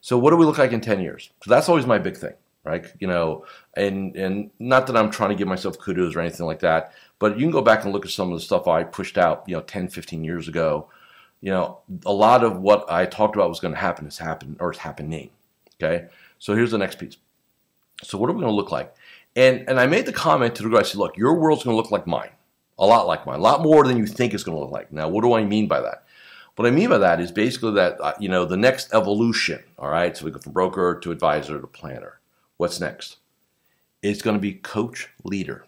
So, 0.00 0.16
what 0.16 0.30
do 0.30 0.36
we 0.36 0.46
look 0.46 0.56
like 0.56 0.72
in 0.72 0.80
ten 0.80 1.00
years? 1.00 1.28
So 1.44 1.50
that's 1.50 1.68
always 1.68 1.84
my 1.84 1.98
big 1.98 2.16
thing, 2.16 2.32
right? 2.64 2.86
You 2.98 3.08
know, 3.08 3.44
and 3.74 4.16
and 4.16 4.50
not 4.58 4.86
that 4.86 4.96
I'm 4.96 5.10
trying 5.10 5.30
to 5.30 5.36
give 5.36 5.48
myself 5.48 5.78
kudos 5.78 6.16
or 6.16 6.20
anything 6.20 6.46
like 6.46 6.60
that, 6.60 6.94
but 7.18 7.38
you 7.38 7.44
can 7.44 7.50
go 7.52 7.60
back 7.60 7.84
and 7.84 7.92
look 7.92 8.06
at 8.06 8.10
some 8.10 8.32
of 8.32 8.38
the 8.38 8.44
stuff 8.44 8.66
I 8.66 8.84
pushed 8.84 9.18
out, 9.18 9.44
you 9.46 9.54
know, 9.54 9.62
10, 9.62 9.88
15 9.88 10.24
years 10.24 10.48
ago 10.48 10.88
you 11.40 11.52
know, 11.52 11.80
a 12.04 12.12
lot 12.12 12.42
of 12.42 12.60
what 12.60 12.90
I 12.90 13.06
talked 13.06 13.36
about 13.36 13.48
was 13.48 13.60
going 13.60 13.74
to 13.74 13.80
happen 13.80 14.04
has 14.06 14.18
happened 14.18 14.56
or 14.60 14.72
is 14.72 14.78
happening. 14.78 15.30
Okay. 15.80 16.08
So 16.38 16.54
here's 16.54 16.70
the 16.70 16.78
next 16.78 16.98
piece. 16.98 17.16
So 18.02 18.18
what 18.18 18.30
are 18.30 18.32
we 18.32 18.40
going 18.40 18.52
to 18.52 18.56
look 18.56 18.72
like? 18.72 18.94
And 19.36 19.68
and 19.68 19.78
I 19.78 19.86
made 19.86 20.06
the 20.06 20.12
comment 20.12 20.54
to 20.56 20.62
the 20.62 20.68
guy. 20.68 20.78
I 20.78 20.82
said, 20.82 20.98
look, 20.98 21.16
your 21.16 21.34
world's 21.34 21.64
going 21.64 21.74
to 21.74 21.80
look 21.80 21.90
like 21.90 22.06
mine, 22.06 22.30
a 22.78 22.86
lot 22.86 23.06
like 23.06 23.26
mine, 23.26 23.38
a 23.38 23.42
lot 23.42 23.62
more 23.62 23.86
than 23.86 23.96
you 23.96 24.06
think 24.06 24.34
it's 24.34 24.42
going 24.42 24.56
to 24.56 24.62
look 24.62 24.72
like. 24.72 24.92
Now, 24.92 25.08
what 25.08 25.22
do 25.22 25.34
I 25.34 25.44
mean 25.44 25.68
by 25.68 25.80
that? 25.80 26.04
What 26.56 26.66
I 26.66 26.70
mean 26.72 26.88
by 26.88 26.98
that 26.98 27.20
is 27.20 27.30
basically 27.30 27.74
that 27.74 28.00
uh, 28.00 28.14
you 28.18 28.28
know 28.28 28.44
the 28.44 28.56
next 28.56 28.92
evolution. 28.92 29.62
All 29.78 29.90
right. 29.90 30.16
So 30.16 30.24
we 30.24 30.30
go 30.30 30.38
from 30.38 30.52
broker 30.52 30.98
to 31.02 31.12
advisor 31.12 31.60
to 31.60 31.66
planner. 31.66 32.18
What's 32.56 32.80
next? 32.80 33.18
It's 34.02 34.22
going 34.22 34.36
to 34.36 34.40
be 34.40 34.54
coach 34.54 35.08
leader. 35.24 35.66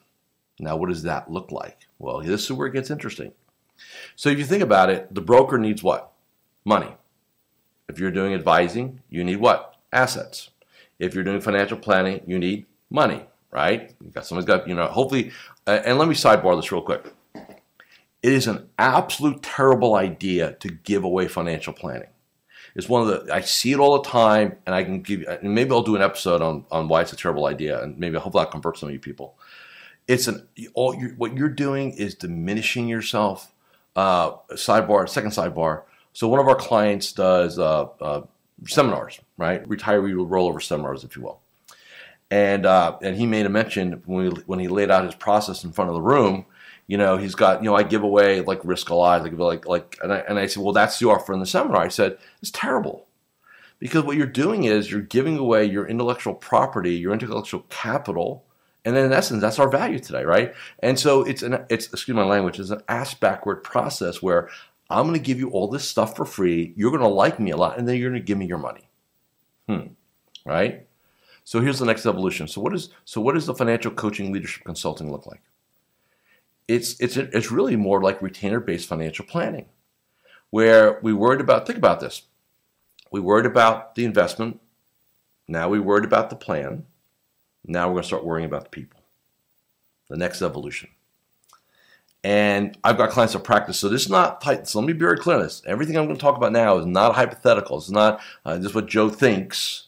Now, 0.58 0.76
what 0.76 0.88
does 0.88 1.02
that 1.04 1.30
look 1.30 1.50
like? 1.50 1.86
Well, 1.98 2.20
this 2.20 2.44
is 2.44 2.52
where 2.52 2.66
it 2.66 2.72
gets 2.72 2.90
interesting. 2.90 3.32
So 4.16 4.28
if 4.30 4.38
you 4.38 4.44
think 4.44 4.62
about 4.62 4.90
it, 4.90 5.14
the 5.14 5.20
broker 5.20 5.58
needs 5.58 5.82
what? 5.82 6.12
Money. 6.64 6.94
If 7.88 7.98
you're 7.98 8.10
doing 8.10 8.34
advising, 8.34 9.00
you 9.08 9.24
need 9.24 9.36
what? 9.36 9.76
Assets. 9.92 10.50
If 11.00 11.14
you're 11.14 11.24
doing 11.24 11.40
financial 11.40 11.78
planning, 11.78 12.20
you 12.26 12.38
need 12.38 12.66
money, 12.90 13.22
right? 13.50 13.92
You 14.04 14.10
got 14.10 14.26
someone's 14.26 14.46
got, 14.46 14.68
you 14.68 14.74
know, 14.74 14.86
hopefully, 14.86 15.32
uh, 15.66 15.80
and 15.84 15.98
let 15.98 16.08
me 16.08 16.14
sidebar 16.14 16.56
this 16.56 16.70
real 16.70 16.82
quick. 16.82 17.12
It 18.22 18.32
is 18.32 18.46
an 18.46 18.68
absolute 18.78 19.42
terrible 19.42 19.94
idea 19.94 20.52
to 20.60 20.68
give 20.68 21.04
away 21.04 21.26
financial 21.26 21.72
planning. 21.72 22.10
It's 22.76 22.88
one 22.88 23.02
of 23.02 23.08
the 23.08 23.34
I 23.34 23.40
see 23.40 23.72
it 23.72 23.80
all 23.80 24.00
the 24.00 24.08
time, 24.08 24.56
and 24.66 24.74
I 24.74 24.84
can 24.84 25.00
give. 25.00 25.22
And 25.22 25.54
maybe 25.54 25.72
I'll 25.72 25.82
do 25.82 25.96
an 25.96 26.02
episode 26.02 26.42
on 26.42 26.64
on 26.70 26.86
why 26.86 27.00
it's 27.00 27.12
a 27.12 27.16
terrible 27.16 27.46
idea, 27.46 27.82
and 27.82 27.98
maybe 27.98 28.18
hopefully 28.18 28.44
I'll 28.44 28.50
convert 28.50 28.78
some 28.78 28.90
of 28.90 28.92
you 28.92 29.00
people. 29.00 29.38
It's 30.06 30.28
an 30.28 30.46
all 30.74 30.94
you're, 30.94 31.14
what 31.14 31.36
you're 31.36 31.48
doing 31.48 31.92
is 31.92 32.14
diminishing 32.14 32.88
yourself 32.88 33.52
uh, 33.96 34.32
sidebar, 34.52 35.08
second 35.08 35.30
sidebar. 35.30 35.82
So 36.12 36.28
one 36.28 36.40
of 36.40 36.48
our 36.48 36.56
clients 36.56 37.12
does 37.12 37.58
uh, 37.58 37.88
uh, 38.00 38.22
seminars, 38.66 39.20
right? 39.36 39.66
Retiree 39.68 40.14
rollover 40.14 40.62
seminars, 40.62 41.04
if 41.04 41.16
you 41.16 41.22
will. 41.22 41.40
And 42.30 42.64
uh, 42.66 42.96
and 43.02 43.16
he 43.16 43.26
made 43.26 43.46
a 43.46 43.48
mention 43.48 44.02
when 44.06 44.34
we, 44.34 44.42
when 44.42 44.58
he 44.58 44.68
laid 44.68 44.90
out 44.90 45.04
his 45.04 45.14
process 45.14 45.64
in 45.64 45.72
front 45.72 45.90
of 45.90 45.94
the 45.94 46.02
room. 46.02 46.46
You 46.86 46.96
know, 46.96 47.16
he's 47.16 47.34
got 47.34 47.62
you 47.62 47.70
know 47.70 47.76
I 47.76 47.82
give 47.82 48.02
away 48.02 48.40
like 48.40 48.60
risk 48.64 48.90
alive, 48.90 49.22
like 49.22 49.32
like 49.32 49.66
like, 49.66 49.98
and 50.02 50.12
I, 50.12 50.18
and 50.18 50.38
I 50.38 50.46
said, 50.46 50.62
well, 50.62 50.72
that's 50.72 50.98
the 50.98 51.08
offer 51.08 51.32
in 51.32 51.40
the 51.40 51.46
seminar. 51.46 51.82
I 51.82 51.88
said 51.88 52.18
it's 52.40 52.50
terrible 52.52 53.06
because 53.78 54.04
what 54.04 54.16
you're 54.16 54.26
doing 54.26 54.64
is 54.64 54.90
you're 54.90 55.00
giving 55.00 55.38
away 55.38 55.64
your 55.64 55.86
intellectual 55.86 56.34
property, 56.34 56.94
your 56.94 57.12
intellectual 57.12 57.64
capital 57.68 58.44
and 58.84 58.96
then 58.96 59.06
in 59.06 59.12
essence, 59.12 59.40
that's 59.42 59.58
our 59.58 59.68
value 59.68 59.98
today, 59.98 60.24
right? 60.24 60.54
And 60.80 60.98
so 60.98 61.22
it's 61.22 61.42
an 61.42 61.64
it's 61.68 61.86
excuse 61.88 62.14
my 62.14 62.24
language, 62.24 62.58
it's 62.58 62.70
an 62.70 62.82
ass 62.88 63.14
backward 63.14 63.62
process 63.62 64.22
where 64.22 64.48
I'm 64.90 65.04
going 65.06 65.14
to 65.14 65.24
give 65.24 65.38
you 65.38 65.50
all 65.50 65.68
this 65.68 65.88
stuff 65.88 66.16
for 66.16 66.24
free. 66.24 66.74
You're 66.76 66.90
going 66.90 67.02
to 67.02 67.08
like 67.08 67.38
me 67.38 67.52
a 67.52 67.56
lot, 67.56 67.78
and 67.78 67.86
then 67.86 67.96
you're 67.96 68.10
going 68.10 68.20
to 68.20 68.26
give 68.26 68.38
me 68.38 68.46
your 68.46 68.58
money. 68.58 68.88
Hmm. 69.68 69.92
Right. 70.44 70.86
So 71.44 71.60
here's 71.60 71.78
the 71.78 71.86
next 71.86 72.06
evolution. 72.06 72.48
So 72.48 72.60
what 72.60 72.74
is 72.74 72.90
so 73.04 73.20
what 73.20 73.34
does 73.34 73.46
the 73.46 73.54
financial 73.54 73.92
coaching 73.92 74.32
leadership 74.32 74.64
consulting 74.64 75.10
look 75.10 75.26
like? 75.26 75.42
It's 76.68 76.98
it's 77.00 77.16
it's 77.16 77.50
really 77.50 77.76
more 77.76 78.02
like 78.02 78.22
retainer 78.22 78.60
based 78.60 78.88
financial 78.88 79.24
planning, 79.24 79.66
where 80.50 80.98
we 81.02 81.12
worried 81.12 81.40
about. 81.40 81.66
Think 81.66 81.78
about 81.78 82.00
this. 82.00 82.22
We 83.10 83.20
worried 83.20 83.46
about 83.46 83.94
the 83.94 84.04
investment. 84.04 84.60
Now 85.48 85.68
we 85.68 85.80
worried 85.80 86.04
about 86.04 86.30
the 86.30 86.36
plan. 86.36 86.86
Now 87.64 87.88
we're 87.88 87.94
going 87.94 88.02
to 88.02 88.08
start 88.08 88.24
worrying 88.24 88.46
about 88.46 88.64
the 88.64 88.70
people. 88.70 89.00
The 90.08 90.16
next 90.16 90.42
evolution. 90.42 90.90
And 92.22 92.76
I've 92.84 92.98
got 92.98 93.10
clients 93.10 93.32
that 93.32 93.44
practice. 93.44 93.78
So 93.78 93.88
this 93.88 94.02
is 94.02 94.10
not, 94.10 94.42
so 94.44 94.78
let 94.78 94.86
me 94.86 94.92
be 94.92 94.98
very 94.98 95.16
clear 95.16 95.36
on 95.36 95.42
this. 95.42 95.62
Everything 95.66 95.96
I'm 95.96 96.04
going 96.04 96.16
to 96.16 96.20
talk 96.20 96.36
about 96.36 96.52
now 96.52 96.76
is 96.76 96.86
not 96.86 97.14
hypothetical. 97.14 97.78
It's 97.78 97.90
not 97.90 98.20
uh, 98.44 98.58
just 98.58 98.74
what 98.74 98.86
Joe 98.86 99.08
thinks. 99.08 99.86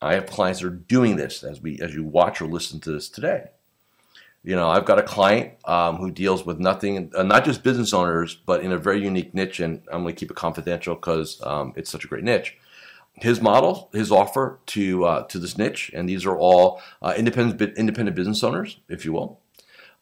I 0.00 0.14
have 0.14 0.26
clients 0.26 0.60
that 0.60 0.68
are 0.68 0.70
doing 0.70 1.16
this 1.16 1.42
as 1.42 1.60
we 1.60 1.80
as 1.80 1.94
you 1.94 2.04
watch 2.04 2.40
or 2.40 2.46
listen 2.46 2.78
to 2.80 2.92
this 2.92 3.08
today. 3.08 3.46
You 4.44 4.54
know, 4.54 4.68
I've 4.68 4.84
got 4.84 5.00
a 5.00 5.02
client 5.02 5.54
um, 5.64 5.96
who 5.96 6.12
deals 6.12 6.46
with 6.46 6.60
nothing, 6.60 7.10
uh, 7.16 7.24
not 7.24 7.44
just 7.44 7.64
business 7.64 7.92
owners, 7.92 8.36
but 8.36 8.60
in 8.60 8.70
a 8.70 8.78
very 8.78 9.02
unique 9.02 9.34
niche. 9.34 9.58
And 9.58 9.82
I'm 9.90 10.02
going 10.02 10.14
to 10.14 10.20
keep 10.20 10.30
it 10.30 10.36
confidential 10.36 10.94
because 10.94 11.42
um, 11.42 11.72
it's 11.74 11.90
such 11.90 12.04
a 12.04 12.08
great 12.08 12.22
niche 12.22 12.56
his 13.16 13.40
model, 13.40 13.88
his 13.92 14.12
offer 14.12 14.58
to 14.66 15.04
uh, 15.04 15.22
to 15.24 15.38
this 15.38 15.56
niche, 15.56 15.90
and 15.94 16.08
these 16.08 16.26
are 16.26 16.36
all 16.36 16.80
uh, 17.02 17.14
independent 17.16 17.78
independent 17.78 18.14
business 18.14 18.44
owners, 18.44 18.78
if 18.88 19.04
you 19.04 19.12
will. 19.12 19.40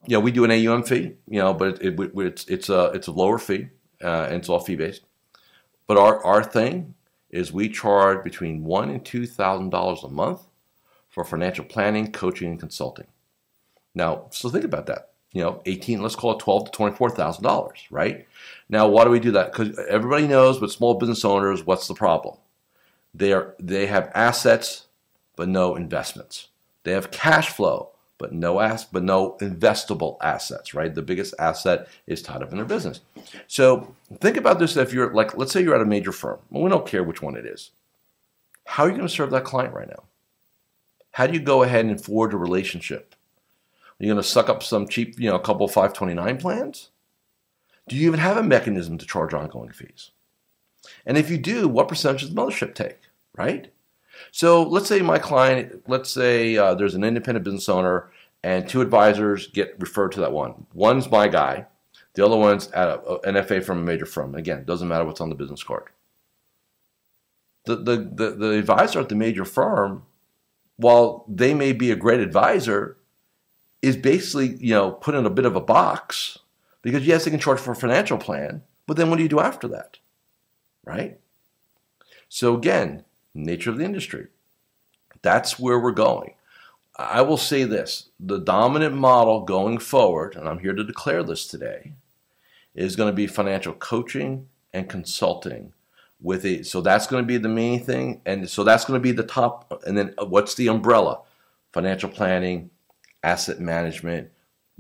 You 0.06 0.16
know, 0.16 0.20
we 0.20 0.32
do 0.32 0.44
an 0.44 0.50
AUM 0.50 0.82
fee, 0.82 1.12
you 1.28 1.40
know, 1.40 1.54
but 1.54 1.82
it, 1.82 1.98
it, 1.98 2.12
it's 2.16 2.44
it's 2.46 2.68
a 2.68 2.90
it's 2.94 3.06
a 3.06 3.12
lower 3.12 3.38
fee, 3.38 3.68
uh, 4.02 4.26
and 4.28 4.34
it's 4.34 4.48
all 4.48 4.60
fee 4.60 4.76
based. 4.76 5.02
But 5.86 5.96
our 5.96 6.24
our 6.24 6.42
thing 6.42 6.94
is 7.30 7.52
we 7.52 7.68
charge 7.68 8.22
between 8.22 8.64
one 8.64 8.90
and 8.90 9.04
two 9.04 9.26
thousand 9.26 9.70
dollars 9.70 10.02
a 10.02 10.08
month 10.08 10.42
for 11.08 11.24
financial 11.24 11.64
planning, 11.64 12.12
coaching, 12.12 12.50
and 12.50 12.60
consulting. 12.60 13.06
Now, 13.94 14.26
so 14.30 14.50
think 14.50 14.64
about 14.64 14.86
that. 14.86 15.10
You 15.32 15.42
know, 15.42 15.62
eighteen, 15.66 16.02
let's 16.02 16.16
call 16.16 16.32
it 16.32 16.38
twelve 16.38 16.66
to 16.66 16.70
twenty-four 16.70 17.10
thousand 17.10 17.44
dollars, 17.44 17.86
right? 17.90 18.26
Now, 18.68 18.88
why 18.88 19.04
do 19.04 19.10
we 19.10 19.20
do 19.20 19.32
that? 19.32 19.52
Because 19.52 19.78
everybody 19.88 20.26
knows 20.26 20.58
but 20.58 20.70
small 20.70 20.94
business 20.94 21.24
owners, 21.24 21.64
what's 21.64 21.88
the 21.88 21.94
problem? 21.94 22.36
They 23.14 23.32
are 23.32 23.54
they 23.58 23.86
have 23.86 24.10
assets 24.14 24.86
but 25.36 25.48
no 25.48 25.76
investments. 25.76 26.48
They 26.82 26.92
have 26.92 27.10
cash 27.10 27.48
flow 27.48 27.90
but 28.18 28.32
no 28.32 28.60
ass 28.60 28.84
but 28.84 29.02
no 29.02 29.36
investable 29.40 30.16
assets, 30.22 30.74
right? 30.74 30.94
The 30.94 31.02
biggest 31.02 31.34
asset 31.38 31.88
is 32.06 32.22
tied 32.22 32.42
up 32.42 32.50
in 32.50 32.56
their 32.56 32.66
business. 32.66 33.00
So 33.46 33.94
think 34.20 34.36
about 34.36 34.58
this 34.58 34.76
if 34.76 34.92
you're 34.92 35.12
like 35.12 35.36
let's 35.36 35.52
say 35.52 35.62
you're 35.62 35.74
at 35.74 35.80
a 35.80 35.86
major 35.86 36.12
firm. 36.12 36.38
Well, 36.50 36.62
we 36.62 36.70
don't 36.70 36.86
care 36.86 37.04
which 37.04 37.22
one 37.22 37.36
it 37.36 37.46
is. 37.46 37.70
How 38.66 38.84
are 38.84 38.88
you 38.88 38.96
going 38.96 39.08
to 39.08 39.14
serve 39.14 39.30
that 39.30 39.44
client 39.44 39.74
right 39.74 39.88
now? 39.88 40.04
How 41.12 41.26
do 41.26 41.34
you 41.34 41.40
go 41.40 41.62
ahead 41.62 41.84
and 41.84 42.02
forge 42.02 42.34
a 42.34 42.38
relationship? 42.38 43.14
Are 44.00 44.04
you 44.04 44.10
going 44.10 44.22
to 44.22 44.28
suck 44.28 44.48
up 44.48 44.62
some 44.62 44.88
cheap, 44.88 45.18
you 45.18 45.30
know, 45.30 45.36
a 45.36 45.40
couple 45.40 45.64
of 45.64 45.72
529 45.72 46.38
plans? 46.38 46.90
Do 47.86 47.94
you 47.94 48.06
even 48.08 48.18
have 48.20 48.36
a 48.36 48.42
mechanism 48.42 48.98
to 48.98 49.06
charge 49.06 49.34
ongoing 49.34 49.70
fees? 49.70 50.10
And 51.06 51.16
if 51.16 51.30
you 51.30 51.38
do, 51.38 51.68
what 51.68 51.88
percentage 51.88 52.22
does 52.22 52.34
the 52.34 52.40
mothership 52.40 52.74
take, 52.74 52.98
right? 53.36 53.72
So 54.30 54.62
let's 54.62 54.88
say 54.88 55.00
my 55.00 55.18
client, 55.18 55.82
let's 55.88 56.10
say 56.10 56.56
uh, 56.56 56.74
there's 56.74 56.94
an 56.94 57.04
independent 57.04 57.44
business 57.44 57.68
owner 57.68 58.10
and 58.42 58.68
two 58.68 58.80
advisors 58.80 59.46
get 59.48 59.74
referred 59.78 60.12
to 60.12 60.20
that 60.20 60.32
one. 60.32 60.66
One's 60.74 61.10
my 61.10 61.28
guy, 61.28 61.66
the 62.14 62.24
other 62.24 62.36
one's 62.36 62.70
at 62.72 62.88
a, 62.88 63.20
an 63.28 63.42
FA 63.44 63.60
from 63.60 63.78
a 63.78 63.82
major 63.82 64.06
firm. 64.06 64.34
Again, 64.34 64.64
doesn't 64.64 64.88
matter 64.88 65.04
what's 65.04 65.20
on 65.20 65.28
the 65.28 65.34
business 65.34 65.62
card. 65.62 65.84
The, 67.64 67.76
the, 67.76 67.96
the, 67.96 68.30
the 68.30 68.50
advisor 68.50 69.00
at 69.00 69.08
the 69.08 69.14
major 69.14 69.44
firm, 69.44 70.04
while 70.76 71.24
they 71.28 71.54
may 71.54 71.72
be 71.72 71.90
a 71.90 71.96
great 71.96 72.20
advisor, 72.20 72.98
is 73.80 73.96
basically 73.96 74.56
you 74.56 74.74
know 74.74 74.92
put 74.92 75.14
in 75.14 75.26
a 75.26 75.30
bit 75.30 75.44
of 75.44 75.56
a 75.56 75.60
box 75.60 76.38
because 76.82 77.06
yes, 77.06 77.24
they 77.24 77.30
can 77.30 77.40
charge 77.40 77.60
for 77.60 77.72
a 77.72 77.76
financial 77.76 78.18
plan, 78.18 78.62
but 78.86 78.96
then 78.96 79.08
what 79.08 79.16
do 79.16 79.22
you 79.22 79.28
do 79.28 79.40
after 79.40 79.68
that? 79.68 79.98
right? 80.84 81.18
So 82.28 82.56
again, 82.56 83.04
nature 83.34 83.70
of 83.70 83.78
the 83.78 83.84
industry. 83.84 84.28
That's 85.22 85.58
where 85.58 85.78
we're 85.78 85.92
going. 85.92 86.34
I 86.96 87.22
will 87.22 87.36
say 87.36 87.64
this 87.64 88.10
the 88.20 88.38
dominant 88.38 88.94
model 88.94 89.40
going 89.42 89.78
forward, 89.78 90.36
and 90.36 90.48
I'm 90.48 90.60
here 90.60 90.74
to 90.74 90.84
declare 90.84 91.22
this 91.22 91.46
today, 91.46 91.92
is 92.74 92.96
going 92.96 93.10
to 93.10 93.16
be 93.16 93.26
financial 93.26 93.74
coaching 93.74 94.48
and 94.72 94.88
consulting 94.88 95.72
with 96.20 96.44
it. 96.44 96.66
So 96.66 96.80
that's 96.80 97.06
going 97.06 97.22
to 97.22 97.26
be 97.26 97.36
the 97.36 97.48
main 97.48 97.82
thing. 97.82 98.20
And 98.26 98.48
so 98.48 98.64
that's 98.64 98.84
going 98.84 98.98
to 98.98 99.02
be 99.02 99.12
the 99.12 99.22
top. 99.22 99.82
And 99.86 99.96
then 99.96 100.14
uh, 100.18 100.24
what's 100.24 100.54
the 100.54 100.68
umbrella? 100.68 101.20
Financial 101.72 102.08
planning, 102.08 102.70
asset 103.22 103.60
management, 103.60 104.30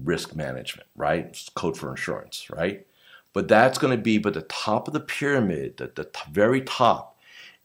risk 0.02 0.34
management, 0.34 0.88
right? 0.96 1.26
It's 1.26 1.48
code 1.50 1.76
for 1.76 1.90
insurance, 1.90 2.48
right? 2.50 2.86
But 3.32 3.48
that's 3.48 3.78
going 3.78 3.96
to 3.96 4.02
be, 4.02 4.18
but 4.18 4.34
the 4.34 4.42
top 4.42 4.88
of 4.88 4.94
the 4.94 5.00
pyramid, 5.00 5.76
the, 5.76 5.90
the 5.94 6.08
very 6.30 6.60
top, 6.60 7.13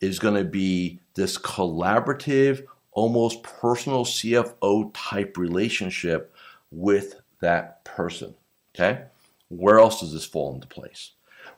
is 0.02 0.20
going 0.20 0.36
to 0.36 0.44
be 0.44 1.00
this 1.16 1.38
collaborative, 1.38 2.66
almost 2.92 3.44
personal 3.44 4.06
CFO 4.06 4.92
type 4.94 5.38
relationship 5.38 6.34
with 6.72 7.22
that 7.42 7.84
person. 7.84 8.36
Okay? 8.76 9.04
Where 9.50 9.80
else 9.80 10.00
does 10.00 10.14
this 10.14 10.26
fall 10.26 10.54
into 10.54 10.68
place? 10.68 11.12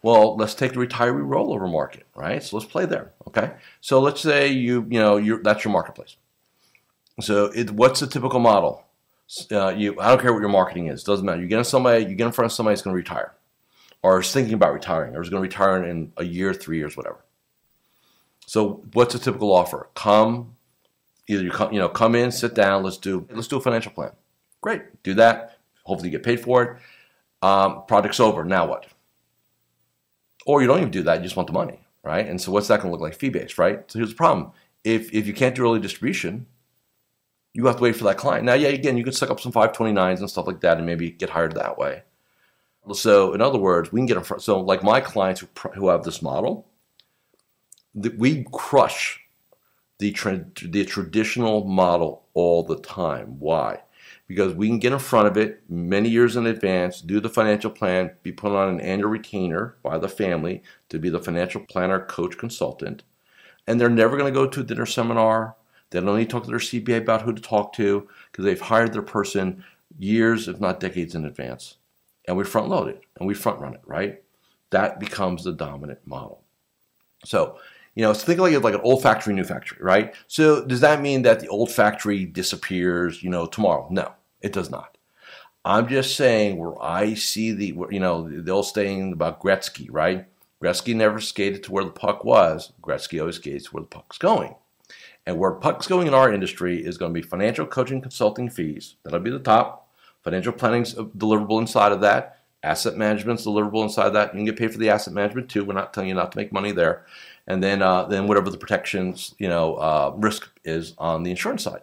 Well, 0.03 0.35
let's 0.35 0.55
take 0.55 0.73
the 0.73 0.79
retiree 0.79 1.27
rollover 1.27 1.71
market, 1.71 2.07
right? 2.15 2.41
So 2.41 2.57
let's 2.57 2.69
play 2.69 2.85
there. 2.85 3.11
Okay. 3.27 3.51
So 3.81 3.99
let's 3.99 4.21
say 4.21 4.47
you, 4.47 4.85
you 4.89 4.99
know, 4.99 5.17
you 5.17 5.41
that's 5.43 5.63
your 5.63 5.71
marketplace. 5.71 6.15
So 7.19 7.45
it, 7.45 7.69
what's 7.71 7.99
the 7.99 8.07
typical 8.07 8.39
model? 8.39 8.83
Uh, 9.51 9.69
you, 9.69 9.99
I 9.99 10.09
don't 10.09 10.21
care 10.21 10.33
what 10.33 10.39
your 10.39 10.49
marketing 10.49 10.87
is. 10.87 11.03
Doesn't 11.03 11.25
matter. 11.25 11.41
You 11.41 11.47
get 11.47 11.59
in 11.59 11.63
somebody, 11.63 12.05
you 12.05 12.15
get 12.15 12.25
in 12.25 12.31
front 12.31 12.51
of 12.51 12.55
somebody 12.55 12.73
who's 12.73 12.81
going 12.81 12.93
to 12.93 12.97
retire, 12.97 13.33
or 14.01 14.19
is 14.19 14.31
thinking 14.31 14.53
about 14.53 14.73
retiring, 14.73 15.15
or 15.15 15.21
is 15.21 15.29
going 15.29 15.41
to 15.41 15.47
retire 15.47 15.83
in 15.83 16.11
a 16.17 16.25
year, 16.25 16.53
three 16.53 16.77
years, 16.77 16.97
whatever. 16.97 17.19
So 18.51 18.83
what's 18.91 19.15
a 19.15 19.19
typical 19.19 19.53
offer? 19.53 19.87
Come, 19.95 20.57
either 21.29 21.41
you 21.41 21.51
come, 21.51 21.71
you 21.71 21.79
know, 21.79 21.87
come 21.87 22.15
in, 22.15 22.33
sit 22.33 22.53
down. 22.53 22.83
Let's 22.83 22.97
do 22.97 23.25
let's 23.31 23.47
do 23.47 23.55
a 23.55 23.61
financial 23.61 23.93
plan. 23.93 24.11
Great, 24.59 25.01
do 25.03 25.13
that. 25.13 25.57
Hopefully, 25.85 26.09
you 26.09 26.17
get 26.17 26.25
paid 26.25 26.41
for 26.41 26.61
it. 26.63 26.77
Um, 27.41 27.85
project's 27.87 28.19
over. 28.19 28.43
Now 28.43 28.67
what? 28.67 28.87
Or 30.45 30.59
you 30.59 30.67
don't 30.67 30.79
even 30.79 30.91
do 30.91 31.01
that. 31.03 31.19
You 31.19 31.23
just 31.23 31.37
want 31.37 31.47
the 31.47 31.53
money, 31.53 31.79
right? 32.03 32.27
And 32.27 32.41
so 32.41 32.51
what's 32.51 32.67
that 32.67 32.81
going 32.81 32.89
to 32.89 32.91
look 32.91 32.99
like? 32.99 33.17
Fee 33.17 33.29
based, 33.29 33.57
right? 33.57 33.89
So 33.89 33.99
here's 33.99 34.09
the 34.09 34.15
problem: 34.15 34.51
if 34.83 35.13
if 35.13 35.27
you 35.27 35.33
can't 35.33 35.55
do 35.55 35.63
early 35.63 35.79
distribution, 35.79 36.45
you 37.53 37.65
have 37.67 37.77
to 37.77 37.83
wait 37.83 37.95
for 37.95 38.03
that 38.03 38.17
client. 38.17 38.43
Now, 38.43 38.55
yeah, 38.55 38.67
again, 38.67 38.97
you 38.97 39.05
can 39.05 39.13
suck 39.13 39.29
up 39.29 39.39
some 39.39 39.53
529s 39.53 40.19
and 40.19 40.29
stuff 40.29 40.45
like 40.45 40.59
that, 40.59 40.75
and 40.75 40.85
maybe 40.85 41.09
get 41.09 41.29
hired 41.29 41.55
that 41.55 41.77
way. 41.77 42.03
So, 42.91 43.31
in 43.31 43.39
other 43.39 43.59
words, 43.59 43.93
we 43.93 44.01
can 44.01 44.07
get 44.07 44.17
in 44.17 44.23
front. 44.23 44.43
So, 44.43 44.59
like 44.59 44.83
my 44.83 44.99
clients 44.99 45.39
who, 45.39 45.47
who 45.73 45.87
have 45.87 46.03
this 46.03 46.21
model, 46.21 46.67
we 47.93 48.45
crush 48.51 49.19
the 49.99 50.11
the 50.63 50.85
traditional 50.85 51.65
model 51.65 52.25
all 52.33 52.63
the 52.63 52.79
time. 52.79 53.39
Why? 53.39 53.79
Because 54.27 54.53
we 54.53 54.67
can 54.67 54.79
get 54.79 54.93
in 54.93 54.99
front 54.99 55.27
of 55.27 55.37
it 55.37 55.61
many 55.69 56.09
years 56.09 56.37
in 56.37 56.45
advance, 56.47 57.01
do 57.01 57.19
the 57.19 57.29
financial 57.29 57.69
plan, 57.69 58.11
be 58.23 58.31
put 58.31 58.53
on 58.53 58.69
an 58.69 58.81
annual 58.81 59.09
retainer 59.09 59.75
by 59.83 59.97
the 59.97 60.07
family 60.07 60.63
to 60.89 60.99
be 60.99 61.09
the 61.09 61.19
financial 61.19 61.61
planner, 61.61 62.05
coach, 62.05 62.37
consultant, 62.37 63.03
and 63.67 63.79
they're 63.79 63.89
never 63.89 64.17
going 64.17 64.33
to 64.33 64.39
go 64.39 64.47
to 64.47 64.61
a 64.61 64.63
dinner 64.63 64.85
seminar 64.85 65.55
they 65.91 65.99
don't 65.99 66.17
need 66.17 66.29
to 66.29 66.31
talk 66.31 66.45
to 66.45 66.49
their 66.49 66.59
CPA 66.59 66.97
about 66.97 67.21
who 67.21 67.33
to 67.33 67.41
talk 67.41 67.73
to 67.73 68.07
because 68.31 68.45
they've 68.45 68.59
hired 68.59 68.93
their 68.93 69.01
person 69.01 69.63
years, 69.99 70.47
if 70.47 70.59
not 70.59 70.79
decades 70.79 71.15
in 71.15 71.25
advance. 71.25 71.77
And 72.27 72.37
we 72.37 72.45
front 72.45 72.69
load 72.69 72.87
it 72.87 73.01
and 73.19 73.27
we 73.27 73.33
front 73.33 73.59
run 73.59 73.73
it, 73.73 73.81
right? 73.85 74.23
That 74.69 74.99
becomes 74.99 75.43
the 75.43 75.51
dominant 75.51 75.99
model. 76.05 76.43
So, 77.25 77.57
you 77.95 78.03
know, 78.03 78.13
so 78.13 78.25
think 78.25 78.39
like 78.39 78.53
it 78.53 78.61
like 78.61 78.73
an 78.73 78.81
old 78.81 79.01
factory, 79.01 79.33
new 79.33 79.43
factory, 79.43 79.77
right? 79.81 80.13
So 80.27 80.65
does 80.65 80.79
that 80.81 81.01
mean 81.01 81.23
that 81.23 81.39
the 81.39 81.47
old 81.47 81.71
factory 81.71 82.25
disappears, 82.25 83.21
you 83.21 83.29
know, 83.29 83.45
tomorrow? 83.45 83.87
No, 83.89 84.13
it 84.41 84.53
does 84.53 84.69
not. 84.69 84.97
I'm 85.63 85.87
just 85.87 86.15
saying 86.15 86.57
where 86.57 86.81
I 86.81 87.13
see 87.13 87.51
the, 87.51 87.75
you 87.91 87.99
know, 87.99 88.27
the 88.27 88.51
old 88.51 88.65
saying 88.65 89.13
about 89.13 89.41
Gretzky, 89.41 89.87
right? 89.91 90.25
Gretzky 90.61 90.95
never 90.95 91.19
skated 91.19 91.63
to 91.63 91.71
where 91.71 91.83
the 91.83 91.91
puck 91.91 92.23
was. 92.23 92.71
Gretzky 92.81 93.19
always 93.19 93.35
skates 93.35 93.73
where 93.73 93.81
the 93.81 93.87
puck's 93.87 94.17
going. 94.17 94.55
And 95.25 95.37
where 95.37 95.51
puck's 95.51 95.87
going 95.87 96.07
in 96.07 96.13
our 96.13 96.33
industry 96.33 96.83
is 96.83 96.97
going 96.97 97.13
to 97.13 97.19
be 97.19 97.27
financial 97.27 97.67
coaching 97.67 98.01
consulting 98.01 98.49
fees. 98.49 98.95
That'll 99.03 99.19
be 99.19 99.29
the 99.29 99.39
top. 99.39 99.89
Financial 100.23 100.53
planning's 100.53 100.95
deliverable 100.95 101.59
inside 101.59 101.91
of 101.91 102.01
that. 102.01 102.37
Asset 102.63 102.95
management's 102.95 103.45
deliverable 103.45 103.83
inside 103.83 104.07
of 104.07 104.13
that. 104.13 104.33
You 104.33 104.39
can 104.39 104.45
get 104.45 104.57
paid 104.57 104.71
for 104.71 104.77
the 104.77 104.89
asset 104.89 105.13
management 105.13 105.49
too. 105.49 105.65
We're 105.65 105.73
not 105.73 105.93
telling 105.93 106.09
you 106.09 106.15
not 106.15 106.31
to 106.31 106.37
make 106.37 106.51
money 106.51 106.71
there. 106.71 107.05
And 107.47 107.63
then, 107.63 107.81
uh, 107.81 108.05
then 108.05 108.27
whatever 108.27 108.49
the 108.49 108.57
protections, 108.57 109.35
you 109.37 109.49
know, 109.49 109.75
uh, 109.75 110.13
risk 110.17 110.49
is 110.63 110.93
on 110.97 111.23
the 111.23 111.31
insurance 111.31 111.63
side. 111.63 111.81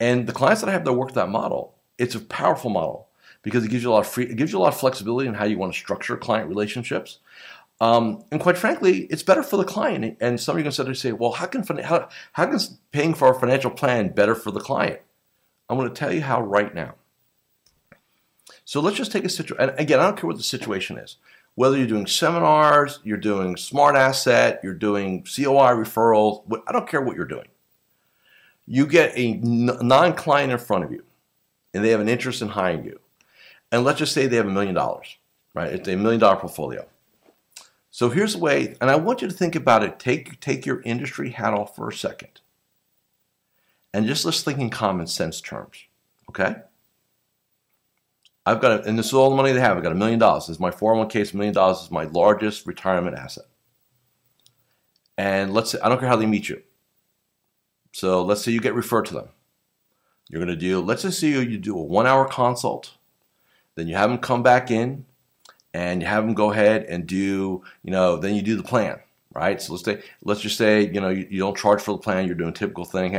And 0.00 0.26
the 0.26 0.32
clients 0.32 0.60
that 0.60 0.68
I 0.68 0.72
have 0.72 0.84
that 0.84 0.92
work 0.92 1.12
that 1.12 1.28
model, 1.28 1.74
it's 1.98 2.14
a 2.14 2.20
powerful 2.20 2.70
model 2.70 3.08
because 3.42 3.64
it 3.64 3.70
gives 3.70 3.82
you 3.82 3.90
a 3.90 3.92
lot 3.92 4.00
of 4.00 4.08
free, 4.08 4.24
it 4.24 4.36
gives 4.36 4.52
you 4.52 4.58
a 4.58 4.60
lot 4.60 4.72
of 4.72 4.78
flexibility 4.78 5.28
in 5.28 5.34
how 5.34 5.44
you 5.44 5.56
want 5.56 5.72
to 5.72 5.78
structure 5.78 6.16
client 6.16 6.48
relationships. 6.48 7.20
Um, 7.80 8.24
and 8.32 8.40
quite 8.40 8.56
frankly, 8.56 9.00
it's 9.10 9.22
better 9.22 9.42
for 9.42 9.56
the 9.56 9.64
client. 9.64 10.16
And 10.20 10.40
some 10.40 10.56
of 10.56 10.58
you 10.58 10.64
can 10.64 10.72
suddenly 10.72 10.96
say, 10.96 11.12
well, 11.12 11.32
how 11.32 11.46
can, 11.46 11.62
how, 11.78 12.08
how 12.32 12.46
can 12.46 12.58
paying 12.90 13.14
for 13.14 13.30
a 13.30 13.38
financial 13.38 13.70
plan 13.70 14.08
better 14.08 14.34
for 14.34 14.50
the 14.50 14.60
client? 14.60 15.00
I'm 15.68 15.76
going 15.76 15.88
to 15.88 15.94
tell 15.94 16.12
you 16.12 16.22
how 16.22 16.42
right 16.42 16.74
now. 16.74 16.94
So 18.64 18.80
let's 18.80 18.96
just 18.96 19.12
take 19.12 19.24
a 19.24 19.28
situation. 19.28 19.68
And 19.68 19.78
again, 19.78 20.00
I 20.00 20.04
don't 20.04 20.16
care 20.16 20.26
what 20.26 20.38
the 20.38 20.42
situation 20.42 20.98
is. 20.98 21.16
Whether 21.56 21.78
you're 21.78 21.86
doing 21.86 22.06
seminars, 22.06 23.00
you're 23.02 23.16
doing 23.16 23.56
SmartAsset, 23.56 24.62
you're 24.62 24.74
doing 24.74 25.22
COI 25.22 25.72
referrals, 25.72 26.44
I 26.68 26.72
don't 26.72 26.88
care 26.88 27.00
what 27.00 27.16
you're 27.16 27.24
doing. 27.24 27.48
You 28.66 28.86
get 28.86 29.16
a 29.16 29.34
non 29.34 30.14
client 30.14 30.52
in 30.52 30.58
front 30.58 30.84
of 30.84 30.92
you 30.92 31.02
and 31.72 31.84
they 31.84 31.90
have 31.90 32.00
an 32.00 32.08
interest 32.08 32.42
in 32.42 32.48
hiring 32.48 32.84
you. 32.84 33.00
And 33.72 33.84
let's 33.84 33.98
just 33.98 34.12
say 34.12 34.26
they 34.26 34.36
have 34.36 34.46
a 34.46 34.50
million 34.50 34.74
dollars, 34.74 35.16
right? 35.54 35.72
It's 35.72 35.88
a 35.88 35.96
million 35.96 36.20
dollar 36.20 36.36
portfolio. 36.36 36.86
So 37.90 38.10
here's 38.10 38.34
the 38.34 38.38
way, 38.38 38.76
and 38.80 38.90
I 38.90 38.96
want 38.96 39.22
you 39.22 39.28
to 39.28 39.34
think 39.34 39.54
about 39.54 39.82
it. 39.82 39.98
Take, 39.98 40.38
take 40.40 40.66
your 40.66 40.82
industry 40.82 41.30
hat 41.30 41.54
off 41.54 41.74
for 41.74 41.88
a 41.88 41.92
second. 41.92 42.40
And 43.94 44.06
just 44.06 44.26
let's 44.26 44.42
think 44.42 44.58
in 44.58 44.68
common 44.68 45.06
sense 45.06 45.40
terms. 45.40 45.84
Okay? 46.28 46.56
I've 48.46 48.60
got, 48.60 48.80
a, 48.80 48.88
and 48.88 48.96
this 48.96 49.06
is 49.06 49.12
all 49.12 49.28
the 49.28 49.36
money 49.36 49.52
they 49.52 49.60
have. 49.60 49.76
I've 49.76 49.82
got 49.82 49.92
a 49.92 49.96
million 49.96 50.20
dollars. 50.20 50.46
This 50.46 50.56
is 50.56 50.60
my 50.60 50.70
401k. 50.70 51.16
It's 51.16 51.32
a 51.32 51.36
million 51.36 51.52
dollars 51.52 51.82
is 51.82 51.90
my 51.90 52.04
largest 52.04 52.64
retirement 52.64 53.16
asset. 53.16 53.44
And 55.18 55.52
let's 55.52 55.72
say, 55.72 55.78
I 55.82 55.88
don't 55.88 55.98
care 55.98 56.08
how 56.08 56.16
they 56.16 56.26
meet 56.26 56.48
you. 56.48 56.62
So 57.92 58.22
let's 58.22 58.42
say 58.42 58.52
you 58.52 58.60
get 58.60 58.74
referred 58.74 59.06
to 59.06 59.14
them. 59.14 59.28
You're 60.28 60.44
going 60.44 60.54
to 60.54 60.60
do, 60.60 60.80
let's 60.80 61.02
just 61.02 61.18
say 61.18 61.28
you 61.28 61.58
do 61.58 61.76
a 61.76 61.82
one 61.82 62.06
hour 62.06 62.24
consult. 62.24 62.92
Then 63.74 63.88
you 63.88 63.96
have 63.96 64.10
them 64.10 64.18
come 64.18 64.42
back 64.42 64.70
in 64.70 65.06
and 65.74 66.00
you 66.00 66.08
have 66.08 66.24
them 66.24 66.34
go 66.34 66.52
ahead 66.52 66.84
and 66.84 67.06
do, 67.06 67.62
you 67.82 67.90
know, 67.90 68.16
then 68.16 68.34
you 68.34 68.42
do 68.42 68.56
the 68.56 68.62
plan, 68.62 68.98
right? 69.36 69.60
So 69.60 69.74
let's 69.74 69.84
say, 69.84 70.02
let's 70.24 70.40
just 70.40 70.56
say, 70.56 70.90
you 70.90 71.00
know, 71.00 71.10
you, 71.10 71.26
you 71.30 71.38
don't 71.38 71.56
charge 71.56 71.82
for 71.82 71.92
the 71.92 71.98
plan, 71.98 72.26
you're 72.26 72.34
doing 72.34 72.54
typical 72.54 72.86
thing. 72.86 73.12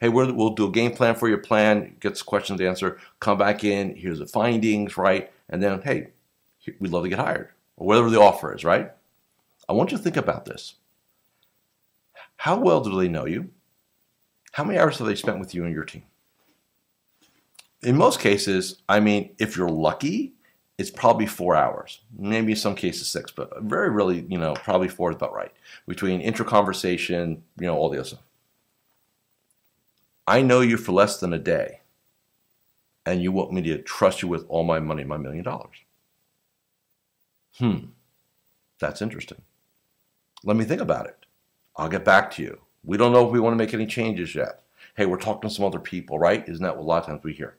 Hey, 0.00 0.08
we 0.08 0.30
will 0.32 0.54
do 0.54 0.68
a 0.68 0.70
game 0.70 0.92
plan 0.92 1.16
for 1.16 1.28
your 1.28 1.38
plan, 1.38 1.96
gets 1.98 2.22
questions 2.22 2.60
answered, 2.60 3.00
come 3.18 3.36
back 3.36 3.64
in, 3.64 3.96
here's 3.96 4.20
the 4.20 4.26
findings, 4.26 4.96
right? 4.96 5.32
And 5.50 5.60
then, 5.62 5.82
hey, 5.82 6.12
we'd 6.78 6.92
love 6.92 7.02
to 7.02 7.08
get 7.08 7.18
hired, 7.18 7.50
or 7.76 7.86
whatever 7.86 8.10
the 8.10 8.20
offer 8.20 8.54
is, 8.54 8.64
right? 8.64 8.92
I 9.68 9.72
want 9.72 9.90
you 9.90 9.96
to 9.98 10.02
think 10.02 10.16
about 10.16 10.44
this. 10.44 10.74
How 12.36 12.58
well 12.60 12.80
do 12.80 12.96
they 12.96 13.08
know 13.08 13.26
you? 13.26 13.50
How 14.52 14.62
many 14.62 14.78
hours 14.78 14.98
have 14.98 15.08
they 15.08 15.16
spent 15.16 15.40
with 15.40 15.54
you 15.54 15.64
and 15.64 15.74
your 15.74 15.84
team? 15.84 16.04
In 17.82 17.96
most 17.96 18.20
cases, 18.20 18.82
I 18.88 19.00
mean, 19.00 19.34
if 19.38 19.56
you're 19.56 19.68
lucky, 19.68 20.32
it's 20.78 20.90
probably 20.90 21.26
four 21.26 21.56
hours, 21.56 22.00
maybe 22.18 22.52
in 22.52 22.58
some 22.58 22.74
cases 22.74 23.08
six, 23.08 23.30
but 23.30 23.62
very 23.62 23.90
really, 23.90 24.26
you 24.28 24.38
know, 24.38 24.54
probably 24.54 24.88
four 24.88 25.10
is 25.10 25.16
about 25.16 25.34
right 25.34 25.52
between 25.86 26.20
intra-conversation, 26.20 27.42
you 27.58 27.66
know, 27.66 27.76
all 27.76 27.88
the 27.88 27.98
other 27.98 28.08
stuff. 28.08 28.20
I 30.26 30.42
know 30.42 30.60
you 30.60 30.76
for 30.76 30.92
less 30.92 31.18
than 31.18 31.32
a 31.32 31.38
day, 31.38 31.80
and 33.06 33.22
you 33.22 33.32
want 33.32 33.52
me 33.52 33.62
to 33.62 33.78
trust 33.82 34.20
you 34.20 34.28
with 34.28 34.44
all 34.48 34.64
my 34.64 34.80
money, 34.80 35.04
my 35.04 35.16
million 35.16 35.44
dollars. 35.44 35.76
Hmm, 37.58 37.86
that's 38.78 39.00
interesting. 39.00 39.40
Let 40.44 40.56
me 40.56 40.64
think 40.64 40.82
about 40.82 41.06
it. 41.06 41.16
I'll 41.76 41.88
get 41.88 42.04
back 42.04 42.30
to 42.32 42.42
you. 42.42 42.60
We 42.84 42.96
don't 42.96 43.12
know 43.12 43.24
if 43.26 43.32
we 43.32 43.40
want 43.40 43.54
to 43.54 43.64
make 43.64 43.72
any 43.72 43.86
changes 43.86 44.34
yet. 44.34 44.62
Hey, 44.96 45.06
we're 45.06 45.18
talking 45.18 45.48
to 45.48 45.54
some 45.54 45.64
other 45.64 45.78
people, 45.78 46.18
right? 46.18 46.46
Isn't 46.46 46.62
that 46.64 46.76
what 46.76 46.82
a 46.82 46.86
lot 46.86 47.02
of 47.02 47.06
times 47.06 47.24
we 47.24 47.32
hear? 47.32 47.56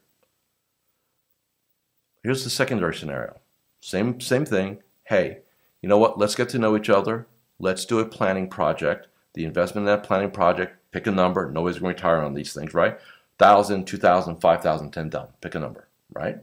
Here's 2.24 2.44
the 2.44 2.50
secondary 2.50 2.96
scenario. 2.96 3.40
Same, 3.80 4.20
same 4.20 4.46
thing. 4.46 4.80
Hey, 5.06 5.40
you 5.82 5.90
know 5.90 5.98
what? 5.98 6.18
Let's 6.18 6.36
get 6.36 6.50
to 6.50 6.60
know 6.60 6.76
each 6.76 6.90
other. 6.90 7.28
Let's 7.60 7.86
do 7.86 8.00
a 8.00 8.06
planning 8.06 8.50
project. 8.50 9.08
The 9.34 9.46
investment 9.46 9.84
in 9.84 9.94
that 9.94 10.04
planning 10.04 10.32
project, 10.32 10.78
pick 10.92 11.08
a 11.08 11.12
number. 11.12 11.50
Nobody's 11.52 11.80
going 11.80 11.96
to 11.96 11.98
retire 11.98 12.22
on 12.22 12.34
these 12.34 12.54
things, 12.54 12.74
right? 12.74 12.94
1,000, 13.38 13.86
2,000, 13.86 14.38
5,000, 14.38 14.92
10 14.92 15.10
done. 15.10 15.28
Pick 15.42 15.56
a 15.56 15.60
number, 15.60 15.88
right? 16.12 16.38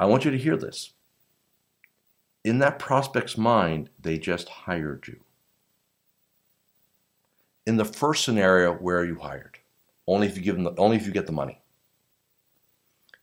I 0.00 0.06
want 0.06 0.24
you 0.24 0.30
to 0.30 0.38
hear 0.38 0.56
this. 0.56 0.92
In 2.44 2.58
that 2.58 2.78
prospect's 2.78 3.36
mind, 3.36 3.90
they 4.00 4.18
just 4.18 4.48
hired 4.48 5.06
you. 5.06 5.20
In 7.66 7.76
the 7.76 7.84
first 7.84 8.24
scenario, 8.24 8.72
where 8.72 8.98
are 8.98 9.04
you 9.04 9.18
hired? 9.18 9.58
Only 10.06 10.26
if 10.26 10.36
you 10.36 10.42
give 10.42 10.54
them 10.54 10.64
the, 10.64 10.74
only 10.78 10.96
if 10.96 11.06
you 11.06 11.12
get 11.12 11.26
the 11.26 11.32
money. 11.32 11.60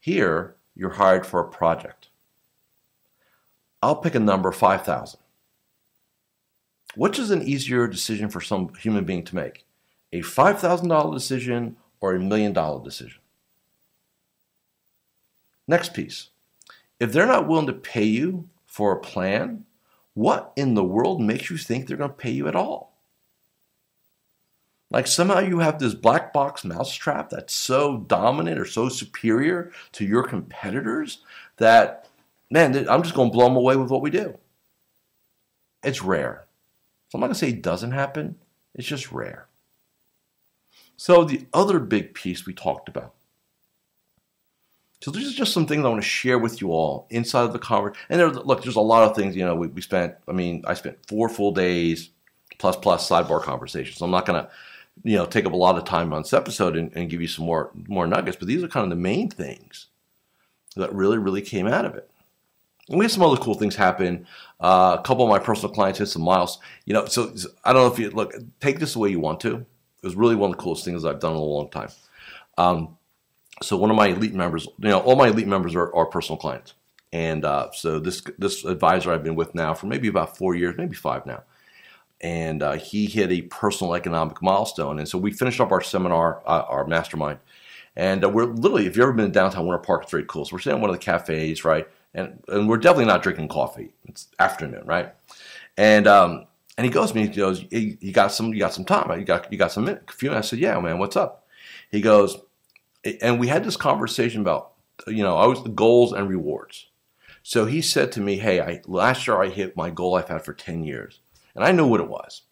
Here, 0.05 0.53
you're 0.75 0.91
hired 0.91 1.25
for 1.25 1.39
a 1.39 1.49
project. 1.49 2.09
I'll 3.81 3.95
pick 3.95 4.13
a 4.13 4.19
number 4.19 4.51
5,000. 4.51 5.19
Which 6.95 7.17
is 7.17 7.31
an 7.31 7.41
easier 7.41 7.87
decision 7.87 8.29
for 8.29 8.39
some 8.39 8.71
human 8.75 9.03
being 9.03 9.23
to 9.23 9.33
make? 9.33 9.65
A 10.13 10.21
$5,000 10.21 11.11
decision 11.11 11.77
or 12.01 12.13
a 12.13 12.19
million 12.19 12.53
dollar 12.53 12.83
decision? 12.83 13.19
Next 15.67 15.95
piece. 15.95 16.29
If 16.99 17.11
they're 17.11 17.25
not 17.25 17.47
willing 17.47 17.65
to 17.65 17.73
pay 17.73 18.03
you 18.03 18.47
for 18.67 18.91
a 18.91 19.01
plan, 19.01 19.65
what 20.13 20.53
in 20.55 20.75
the 20.75 20.83
world 20.83 21.19
makes 21.19 21.49
you 21.49 21.57
think 21.57 21.87
they're 21.87 21.97
going 21.97 22.11
to 22.11 22.15
pay 22.15 22.29
you 22.29 22.47
at 22.47 22.55
all? 22.55 22.94
Like 24.91 25.07
somehow 25.07 25.39
you 25.39 25.59
have 25.59 25.79
this 25.79 25.93
black 25.93 26.31
box 26.31 26.63
mousetrap 26.63 27.29
that's 27.29 27.53
so 27.53 27.97
dominant 28.07 28.59
or 28.59 28.65
so 28.65 28.87
superior 28.87 29.71
to 29.93 30.05
your 30.05 30.23
competitors 30.23 31.19
that, 31.57 32.07
man, 32.51 32.87
I'm 32.87 33.03
just 33.03 33.15
going 33.15 33.29
to 33.29 33.33
blow 33.33 33.45
them 33.45 33.55
away 33.55 33.75
with 33.75 33.89
what 33.89 34.01
we 34.01 34.09
do. 34.09 34.37
It's 35.83 36.03
rare. 36.03 36.45
So 37.09 37.17
I'm 37.17 37.21
not 37.21 37.27
going 37.27 37.33
to 37.33 37.39
say 37.39 37.49
it 37.49 37.61
doesn't 37.61 37.91
happen, 37.91 38.35
it's 38.73 38.87
just 38.87 39.11
rare. 39.11 39.47
So 40.97 41.23
the 41.23 41.45
other 41.53 41.79
big 41.79 42.13
piece 42.13 42.45
we 42.45 42.53
talked 42.53 42.87
about. 42.87 43.13
So 45.01 45.11
this 45.11 45.25
is 45.25 45.35
just 45.35 45.53
some 45.53 45.67
things 45.67 45.85
I 45.85 45.89
want 45.89 46.01
to 46.01 46.07
share 46.07 46.39
with 46.39 46.61
you 46.61 46.71
all 46.71 47.05
inside 47.09 47.43
of 47.43 47.53
the 47.53 47.59
conference. 47.59 47.97
And 48.09 48.19
there, 48.19 48.31
look, 48.31 48.63
there's 48.63 48.75
a 48.75 48.81
lot 48.81 49.03
of 49.03 49.15
things. 49.15 49.35
You 49.35 49.45
know, 49.45 49.55
we, 49.55 49.67
we 49.67 49.81
spent. 49.81 50.15
I 50.27 50.31
mean, 50.31 50.63
I 50.65 50.73
spent 50.73 50.97
four 51.07 51.29
full 51.29 51.51
days 51.51 52.09
plus 52.57 52.75
plus 52.75 53.07
sidebar 53.07 53.41
conversations. 53.41 53.97
So 53.97 54.05
I'm 54.05 54.11
not 54.11 54.25
going 54.25 54.43
to, 54.43 54.49
you 55.03 55.17
know, 55.17 55.25
take 55.25 55.45
up 55.45 55.53
a 55.53 55.57
lot 55.57 55.77
of 55.77 55.83
time 55.83 56.13
on 56.13 56.21
this 56.21 56.33
episode 56.33 56.75
and, 56.75 56.91
and 56.95 57.09
give 57.09 57.21
you 57.21 57.27
some 57.27 57.45
more 57.45 57.71
more 57.87 58.07
nuggets. 58.07 58.37
But 58.37 58.47
these 58.47 58.63
are 58.63 58.67
kind 58.67 58.83
of 58.83 58.89
the 58.89 58.95
main 58.95 59.29
things 59.29 59.87
that 60.75 60.93
really 60.93 61.17
really 61.17 61.41
came 61.41 61.67
out 61.67 61.85
of 61.85 61.95
it. 61.95 62.09
And 62.89 62.99
we 62.99 63.05
had 63.05 63.11
some 63.11 63.23
other 63.23 63.37
cool 63.37 63.55
things 63.55 63.75
happen. 63.75 64.27
Uh, 64.59 64.97
a 64.99 65.03
couple 65.03 65.23
of 65.23 65.29
my 65.29 65.39
personal 65.39 65.73
clients 65.73 65.99
hit 65.99 66.07
some 66.07 66.21
miles. 66.21 66.59
You 66.85 66.93
know, 66.93 67.05
so 67.05 67.33
I 67.63 67.73
don't 67.73 67.81
know 67.87 67.93
if 67.93 67.99
you 67.99 68.09
look 68.11 68.33
take 68.59 68.79
this 68.79 68.93
the 68.93 68.99
way 68.99 69.09
you 69.09 69.19
want 69.19 69.39
to. 69.41 69.55
It 69.57 70.07
was 70.07 70.15
really 70.15 70.35
one 70.35 70.51
of 70.51 70.57
the 70.57 70.63
coolest 70.63 70.85
things 70.85 71.03
I've 71.03 71.19
done 71.19 71.31
in 71.31 71.37
a 71.37 71.43
long 71.43 71.69
time. 71.69 71.89
Um, 72.57 72.97
so 73.61 73.77
one 73.77 73.89
of 73.89 73.95
my 73.95 74.07
elite 74.07 74.33
members, 74.33 74.65
you 74.65 74.89
know, 74.89 74.99
all 74.99 75.15
my 75.15 75.27
elite 75.27 75.47
members 75.47 75.75
are, 75.75 75.93
are 75.95 76.05
personal 76.05 76.37
clients, 76.37 76.73
and 77.13 77.45
uh, 77.45 77.71
so 77.71 77.99
this 77.99 78.21
this 78.37 78.65
advisor 78.65 79.11
I've 79.11 79.23
been 79.23 79.35
with 79.35 79.55
now 79.55 79.73
for 79.73 79.87
maybe 79.87 80.07
about 80.07 80.37
four 80.37 80.55
years, 80.55 80.75
maybe 80.77 80.95
five 80.95 81.25
now, 81.25 81.43
and 82.25 82.63
uh, 82.63 82.73
he 82.73 83.05
hit 83.05 83.31
a 83.31 83.43
personal 83.43 83.93
economic 83.93 84.41
milestone, 84.41 84.97
and 84.97 85.07
so 85.07 85.15
we 85.15 85.31
finished 85.31 85.61
up 85.61 85.71
our 85.71 85.81
seminar, 85.81 86.41
uh, 86.47 86.63
our 86.67 86.87
mastermind, 86.87 87.37
and 87.95 88.25
uh, 88.25 88.29
we're 88.29 88.45
literally, 88.45 88.87
if 88.87 88.95
you've 88.95 89.03
ever 89.03 89.13
been 89.13 89.25
in 89.25 89.31
downtown 89.31 89.67
Winter 89.67 89.77
Park, 89.77 90.01
it's 90.01 90.11
very 90.11 90.25
cool. 90.27 90.43
So 90.43 90.55
we're 90.55 90.59
sitting 90.59 90.77
in 90.77 90.81
one 90.81 90.89
of 90.89 90.95
the 90.95 91.05
cafes, 91.05 91.63
right, 91.63 91.87
and 92.15 92.41
and 92.47 92.67
we're 92.67 92.77
definitely 92.77 93.05
not 93.05 93.21
drinking 93.21 93.49
coffee. 93.49 93.93
It's 94.05 94.27
afternoon, 94.39 94.87
right, 94.87 95.13
and 95.77 96.07
um, 96.07 96.47
and 96.79 96.85
he 96.85 96.91
goes 96.91 97.11
to 97.11 97.15
me, 97.15 97.27
he 97.27 97.35
goes, 97.35 97.63
"You 97.69 98.11
got 98.11 98.31
some, 98.31 98.51
you 98.55 98.59
got 98.59 98.73
some 98.73 98.85
time, 98.85 99.19
you 99.19 99.23
got, 99.25 99.51
you 99.51 99.59
got 99.59 99.71
some 99.71 99.85
minutes." 99.85 100.15
I 100.23 100.41
said, 100.41 100.57
"Yeah, 100.57 100.79
man, 100.79 100.97
what's 100.97 101.15
up?" 101.15 101.45
He 101.91 102.01
goes, 102.01 102.39
and 103.21 103.39
we 103.39 103.49
had 103.49 103.63
this 103.63 103.77
conversation 103.77 104.41
about, 104.41 104.71
you 105.05 105.21
know, 105.21 105.37
I 105.37 105.45
was 105.45 105.61
the 105.61 105.69
goals 105.69 106.11
and 106.11 106.27
rewards. 106.27 106.87
So 107.43 107.65
he 107.65 107.83
said 107.83 108.11
to 108.13 108.19
me, 108.19 108.37
"Hey, 108.37 108.61
I, 108.61 108.81
last 108.87 109.27
year 109.27 109.39
I 109.39 109.49
hit 109.49 109.77
my 109.77 109.91
goal 109.91 110.15
I've 110.15 110.29
had 110.29 110.43
for 110.43 110.53
ten 110.53 110.83
years, 110.83 111.19
and 111.55 111.63
I 111.63 111.71
knew 111.71 111.87
what 111.87 112.01
it 112.01 112.09
was." 112.09 112.43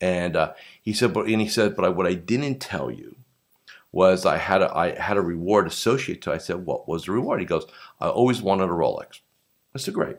And 0.00 0.36
uh, 0.36 0.52
he 0.82 0.92
said, 0.92 1.12
"But," 1.12 1.26
and 1.26 1.40
he 1.40 1.48
said, 1.48 1.76
"But 1.76 1.84
I, 1.84 1.88
what 1.88 2.06
I 2.06 2.14
didn't 2.14 2.60
tell 2.60 2.90
you 2.90 3.16
was 3.92 4.24
I 4.24 4.36
had 4.36 4.62
a, 4.62 4.76
I 4.76 4.98
had 4.98 5.16
a 5.16 5.22
reward 5.22 5.66
associated 5.66 6.22
to." 6.22 6.32
It. 6.32 6.36
I 6.36 6.38
said, 6.38 6.66
"What 6.66 6.88
was 6.88 7.04
the 7.04 7.12
reward?" 7.12 7.40
He 7.40 7.46
goes, 7.46 7.66
"I 8.00 8.08
always 8.08 8.42
wanted 8.42 8.64
a 8.64 8.72
Rolex." 8.72 9.20
I 9.74 9.78
said, 9.78 9.94
"Great." 9.94 10.16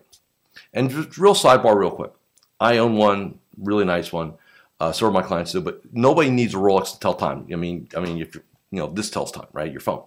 And 0.73 0.89
just 0.89 1.17
real 1.17 1.33
sidebar, 1.33 1.77
real 1.77 1.91
quick. 1.91 2.11
I 2.59 2.77
own 2.77 2.95
one 2.95 3.39
really 3.57 3.85
nice 3.85 4.11
one. 4.11 4.33
Uh, 4.79 4.93
are 5.01 5.11
my 5.11 5.21
clients 5.21 5.51
do, 5.51 5.61
but 5.61 5.81
nobody 5.91 6.29
needs 6.31 6.55
a 6.55 6.57
Rolex 6.57 6.93
to 6.93 6.99
tell 6.99 7.13
time. 7.13 7.47
I 7.53 7.55
mean, 7.55 7.87
I 7.95 7.99
mean, 7.99 8.19
if 8.19 8.33
you 8.35 8.41
know, 8.71 8.87
this 8.87 9.11
tells 9.11 9.31
time, 9.31 9.47
right? 9.53 9.71
Your 9.71 9.81
phone. 9.81 10.03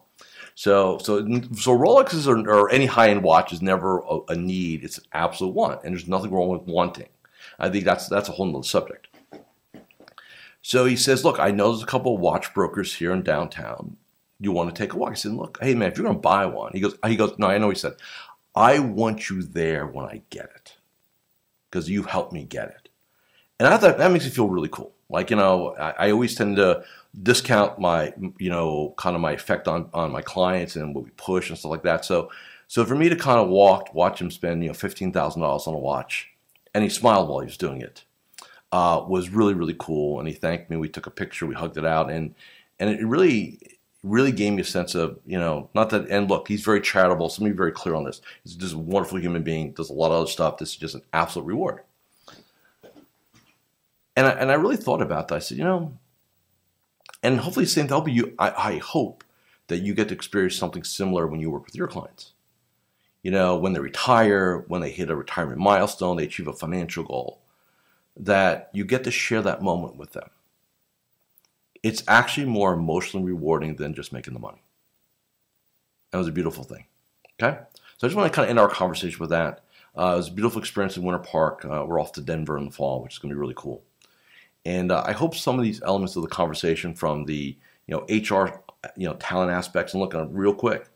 So, 0.56 0.98
so, 0.98 1.18
so 1.18 1.76
Rolexes 1.76 2.26
are, 2.26 2.48
or 2.48 2.70
any 2.70 2.86
high-end 2.86 3.22
watch 3.22 3.52
is 3.52 3.62
never 3.62 4.00
a, 4.00 4.20
a, 4.28 4.36
need; 4.36 4.84
it's 4.84 4.98
an 4.98 5.04
absolute 5.12 5.54
want, 5.54 5.84
and 5.84 5.92
there's 5.92 6.08
nothing 6.08 6.32
wrong 6.32 6.48
with 6.48 6.62
wanting. 6.62 7.08
I 7.58 7.68
think 7.68 7.84
that's 7.84 8.08
that's 8.08 8.28
a 8.28 8.32
whole 8.32 8.46
nother 8.46 8.64
subject. 8.64 9.08
So 10.62 10.86
he 10.86 10.96
says, 10.96 11.24
"Look, 11.24 11.38
I 11.38 11.50
know 11.50 11.70
there's 11.70 11.82
a 11.82 11.86
couple 11.86 12.14
of 12.14 12.20
watch 12.20 12.54
brokers 12.54 12.94
here 12.94 13.12
in 13.12 13.22
downtown. 13.22 13.96
You 14.40 14.52
want 14.52 14.74
to 14.74 14.78
take 14.82 14.92
a 14.92 14.96
walk?" 14.96 15.12
I 15.12 15.14
said, 15.14 15.32
"Look, 15.32 15.58
hey 15.60 15.74
man, 15.74 15.90
if 15.90 15.98
you're 15.98 16.06
to 16.06 16.14
buy 16.14 16.46
one," 16.46 16.72
he 16.72 16.80
goes, 16.80 16.96
"He 17.06 17.16
goes, 17.16 17.38
no, 17.38 17.48
I 17.48 17.58
know." 17.58 17.70
He 17.70 17.76
said, 17.76 17.94
"I 18.54 18.78
want 18.78 19.28
you 19.30 19.42
there 19.42 19.86
when 19.86 20.06
I 20.06 20.22
get 20.30 20.50
it, 20.54 20.76
because 21.70 21.90
you 21.90 22.02
helped 22.02 22.32
me 22.32 22.44
get 22.44 22.68
it." 22.68 22.88
And 23.58 23.68
I 23.68 23.76
thought 23.76 23.98
that 23.98 24.10
makes 24.10 24.24
me 24.24 24.30
feel 24.30 24.48
really 24.48 24.68
cool. 24.68 24.94
Like, 25.08 25.30
you 25.30 25.36
know, 25.36 25.74
I, 25.76 26.06
I, 26.06 26.10
always 26.10 26.34
tend 26.34 26.56
to 26.56 26.82
discount 27.22 27.78
my, 27.78 28.12
you 28.38 28.50
know, 28.50 28.94
kind 28.96 29.14
of 29.14 29.22
my 29.22 29.32
effect 29.32 29.68
on, 29.68 29.88
on 29.94 30.10
my 30.10 30.22
clients 30.22 30.76
and 30.76 30.94
what 30.94 31.04
we 31.04 31.10
push 31.10 31.50
and 31.50 31.58
stuff 31.58 31.70
like 31.70 31.84
that. 31.84 32.04
So, 32.04 32.30
so 32.66 32.84
for 32.84 32.96
me 32.96 33.08
to 33.08 33.16
kind 33.16 33.38
of 33.38 33.48
walk, 33.48 33.94
watch 33.94 34.20
him 34.20 34.30
spend, 34.30 34.62
you 34.64 34.70
know, 34.70 34.74
$15,000 34.74 35.68
on 35.68 35.74
a 35.74 35.78
watch 35.78 36.33
and 36.74 36.82
he 36.82 36.90
smiled 36.90 37.28
while 37.28 37.40
he 37.40 37.46
was 37.46 37.56
doing 37.56 37.80
it, 37.80 38.04
uh, 38.72 39.04
was 39.06 39.30
really, 39.30 39.54
really 39.54 39.76
cool. 39.78 40.18
And 40.18 40.28
he 40.28 40.34
thanked 40.34 40.68
me. 40.68 40.76
We 40.76 40.88
took 40.88 41.06
a 41.06 41.10
picture, 41.10 41.46
we 41.46 41.54
hugged 41.54 41.78
it 41.78 41.86
out. 41.86 42.10
And, 42.10 42.34
and 42.78 42.90
it 42.90 43.06
really, 43.06 43.60
really 44.02 44.32
gave 44.32 44.52
me 44.52 44.62
a 44.62 44.64
sense 44.64 44.94
of, 44.94 45.18
you 45.24 45.38
know, 45.38 45.70
not 45.74 45.90
that, 45.90 46.08
and 46.10 46.28
look, 46.28 46.48
he's 46.48 46.64
very 46.64 46.80
charitable. 46.80 47.28
So 47.28 47.42
let 47.42 47.46
me 47.48 47.52
be 47.52 47.56
very 47.56 47.72
clear 47.72 47.94
on 47.94 48.04
this. 48.04 48.20
He's 48.42 48.56
just 48.56 48.74
a 48.74 48.78
wonderful 48.78 49.20
human 49.20 49.42
being, 49.42 49.72
does 49.72 49.90
a 49.90 49.94
lot 49.94 50.10
of 50.10 50.22
other 50.22 50.30
stuff. 50.30 50.58
This 50.58 50.70
is 50.70 50.76
just 50.76 50.94
an 50.94 51.02
absolute 51.12 51.46
reward. 51.46 51.80
And 54.16 54.26
I, 54.26 54.30
and 54.30 54.50
I 54.50 54.54
really 54.54 54.76
thought 54.76 55.02
about 55.02 55.28
that. 55.28 55.36
I 55.36 55.38
said, 55.38 55.58
you 55.58 55.64
know, 55.64 55.98
and 57.22 57.40
hopefully, 57.40 57.64
same 57.64 57.88
thing. 57.88 58.08
You, 58.08 58.34
I, 58.38 58.50
I 58.50 58.78
hope 58.78 59.24
that 59.68 59.78
you 59.78 59.94
get 59.94 60.08
to 60.08 60.14
experience 60.14 60.56
something 60.56 60.84
similar 60.84 61.26
when 61.26 61.40
you 61.40 61.50
work 61.50 61.64
with 61.64 61.74
your 61.74 61.88
clients. 61.88 62.33
You 63.24 63.30
know, 63.30 63.56
when 63.56 63.72
they 63.72 63.80
retire, 63.80 64.64
when 64.68 64.82
they 64.82 64.90
hit 64.90 65.10
a 65.10 65.16
retirement 65.16 65.58
milestone, 65.58 66.18
they 66.18 66.24
achieve 66.24 66.46
a 66.46 66.52
financial 66.52 67.02
goal, 67.02 67.40
that 68.18 68.68
you 68.74 68.84
get 68.84 69.02
to 69.04 69.10
share 69.10 69.40
that 69.42 69.62
moment 69.62 69.96
with 69.96 70.12
them. 70.12 70.28
It's 71.82 72.04
actually 72.06 72.46
more 72.46 72.74
emotionally 72.74 73.26
rewarding 73.26 73.76
than 73.76 73.94
just 73.94 74.12
making 74.12 74.34
the 74.34 74.40
money. 74.40 74.62
That 76.10 76.18
was 76.18 76.28
a 76.28 76.32
beautiful 76.32 76.64
thing. 76.64 76.84
Okay? 77.42 77.58
So 77.96 78.06
I 78.06 78.08
just 78.08 78.14
want 78.14 78.30
to 78.30 78.36
kind 78.36 78.44
of 78.44 78.50
end 78.50 78.58
our 78.58 78.68
conversation 78.68 79.18
with 79.18 79.30
that. 79.30 79.64
Uh, 79.96 80.12
it 80.14 80.16
was 80.16 80.28
a 80.28 80.32
beautiful 80.32 80.60
experience 80.60 80.96
in 80.98 81.02
Winter 81.02 81.18
Park. 81.18 81.64
Uh, 81.64 81.84
we're 81.86 82.00
off 82.00 82.12
to 82.12 82.20
Denver 82.20 82.58
in 82.58 82.66
the 82.66 82.70
fall, 82.70 83.02
which 83.02 83.14
is 83.14 83.18
going 83.18 83.30
to 83.30 83.34
be 83.34 83.40
really 83.40 83.54
cool. 83.56 83.82
And 84.66 84.92
uh, 84.92 85.02
I 85.06 85.12
hope 85.12 85.34
some 85.34 85.58
of 85.58 85.64
these 85.64 85.82
elements 85.82 86.14
of 86.16 86.22
the 86.22 86.28
conversation 86.28 86.94
from 86.94 87.24
the 87.24 87.56
you 87.86 87.96
know 87.96 88.04
HR 88.08 88.62
you 88.96 89.06
know 89.06 89.14
talent 89.14 89.50
aspects 89.50 89.94
and 89.94 90.00
look 90.02 90.14
at 90.14 90.30
real 90.30 90.54
quick. 90.54 90.88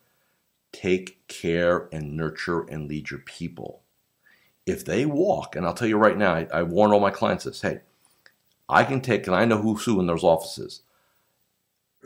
Take 0.72 1.26
care 1.28 1.88
and 1.92 2.16
nurture 2.16 2.62
and 2.62 2.88
lead 2.88 3.10
your 3.10 3.20
people. 3.20 3.82
If 4.66 4.84
they 4.84 5.06
walk, 5.06 5.56
and 5.56 5.64
I'll 5.64 5.74
tell 5.74 5.88
you 5.88 5.96
right 5.96 6.16
now, 6.16 6.34
I, 6.34 6.46
I 6.52 6.62
warn 6.62 6.92
all 6.92 7.00
my 7.00 7.10
clients 7.10 7.44
this: 7.44 7.62
Hey, 7.62 7.80
I 8.68 8.84
can 8.84 9.00
take, 9.00 9.26
and 9.26 9.34
I 9.34 9.44
know 9.44 9.60
who's 9.62 9.84
who 9.84 9.98
in 9.98 10.06
those 10.06 10.24
offices. 10.24 10.82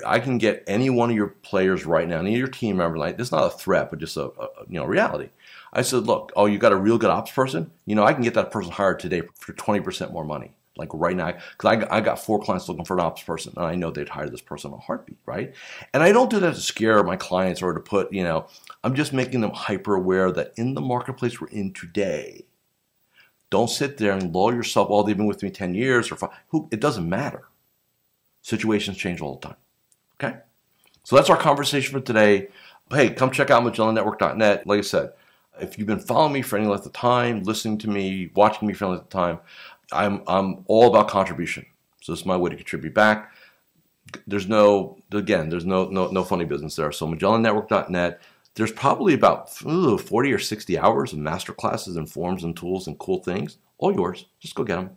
I 0.07 0.21
can 0.21 0.39
get 0.39 0.65
any 0.67 0.89
one 0.89 1.11
of 1.11 1.17
your 1.17 1.29
players 1.29 1.85
right 1.85 2.09
now, 2.09 2.21
any 2.21 2.33
of 2.33 2.39
your 2.39 2.49
team 2.49 2.77
members. 2.77 2.99
Like 2.99 3.19
this 3.19 3.29
is 3.29 3.33
not 3.33 3.53
a 3.53 3.57
threat, 3.57 3.91
but 3.91 3.99
just 3.99 4.17
a, 4.17 4.27
a 4.27 4.49
you 4.69 4.79
know 4.79 4.85
reality. 4.85 5.31
I 5.73 5.83
said, 5.83 6.05
look, 6.05 6.33
oh, 6.37 6.47
you 6.47 6.59
got 6.59 6.73
a 6.73 6.77
real 6.77 6.99
good 6.99 7.11
ops 7.11 7.33
person. 7.33 7.73
You 7.85 7.95
know, 7.95 8.05
I 8.05 8.15
can 8.15 8.23
get 8.23 8.35
that 8.35 8.51
person 8.51 8.73
hired 8.73 9.01
today 9.01 9.23
for 9.35 9.53
twenty 9.53 9.81
percent 9.81 10.13
more 10.13 10.25
money 10.25 10.53
like 10.77 10.89
right 10.95 11.17
now, 11.17 11.33
because 11.33 11.87
I, 11.91 11.97
I 11.97 12.01
got 12.01 12.19
four 12.19 12.41
clients 12.41 12.69
looking 12.69 12.85
for 12.85 12.95
an 12.95 13.01
ops 13.01 13.23
person, 13.23 13.53
and 13.57 13.67
I 13.67 13.75
know 13.75 13.91
they'd 13.91 14.09
hire 14.09 14.29
this 14.29 14.41
person 14.41 14.71
in 14.71 14.79
a 14.79 14.81
heartbeat, 14.81 15.19
right? 15.27 15.55
And 15.93 16.03
I 16.03 16.13
don't 16.13 16.31
do 16.31 16.41
that 16.41 16.55
to 16.55 16.61
scare 16.61 17.03
my 17.03 17.17
clients 17.17 17.63
or 17.63 17.73
to 17.75 17.81
put, 17.81 18.13
you 18.13 18.25
know, 18.25 18.47
I'm 18.83 18.95
just 18.95 19.13
making 19.13 19.43
them 19.43 19.51
hyper 19.51 19.95
aware 19.95 20.33
that 20.33 20.53
in 20.57 20.75
the 20.75 20.81
marketplace 20.81 21.41
we're 21.41 21.49
in 21.49 21.73
today, 21.73 22.47
don't 23.51 23.69
sit 23.69 23.99
there 23.99 24.13
and 24.13 24.35
lull 24.35 24.55
yourself, 24.55 24.89
oh, 24.91 25.03
they've 25.03 25.17
been 25.17 25.27
with 25.27 25.43
me 25.43 25.51
10 25.51 25.75
years 25.75 26.11
or 26.11 26.17
five. 26.17 26.31
Who, 26.49 26.69
it 26.71 26.81
doesn't 26.81 27.09
matter. 27.09 27.49
Situations 28.41 28.97
change 28.97 29.21
all 29.21 29.37
the 29.37 29.49
time, 29.49 29.57
okay? 30.19 30.39
So 31.05 31.17
that's 31.17 31.31
our 31.31 31.37
conversation 31.37 31.93
for 31.93 32.05
today. 32.05 32.49
Hey, 32.91 33.11
come 33.11 33.31
check 33.31 33.51
out 33.51 33.63
MagellanNetwork.net. 33.63 34.67
Like 34.67 34.79
I 34.79 34.83
said, 34.83 35.13
if 35.61 35.79
you've 35.79 35.87
been 35.87 35.99
following 35.99 36.33
me 36.33 36.43
for 36.43 36.57
any 36.57 36.67
length 36.67 36.87
of 36.87 36.93
time, 36.93 37.43
listening 37.43 37.79
to 37.79 37.91
me, 37.91 38.31
watching 38.35 38.67
me 38.67 38.75
for 38.75 38.87
any 38.87 38.93
length 38.93 39.05
of 39.05 39.11
time, 39.11 39.39
I'm 39.91 40.23
I'm 40.27 40.65
all 40.67 40.89
about 40.89 41.09
contribution. 41.09 41.67
So 42.03 42.13
this 42.13 42.21
is 42.21 42.27
my 42.27 42.37
way 42.37 42.51
to 42.51 42.57
contribute 42.57 42.95
back. 42.95 43.33
There's 44.27 44.49
no 44.49 44.99
again, 45.13 45.49
there's 45.49 45.67
no 45.67 45.87
no 45.87 46.11
no 46.11 46.25
funny 46.25 46.45
business 46.45 46.77
there. 46.77 46.93
So 46.93 47.07
MagellanNetwork.net. 47.07 48.21
There's 48.55 48.73
probably 48.73 49.15
about 49.15 49.51
40 49.51 50.31
or 50.31 50.39
60 50.39 50.79
hours 50.79 51.15
of 51.15 51.19
master 51.19 51.55
classes 51.55 51.97
and 51.97 52.11
forms 52.11 52.45
and 52.45 52.55
tools 52.55 52.87
and 52.87 52.99
cool 52.99 53.23
things. 53.23 53.57
All 53.79 53.95
yours. 53.95 54.27
Just 54.41 54.55
go 54.55 54.63
get 54.63 54.77
them. 54.77 54.91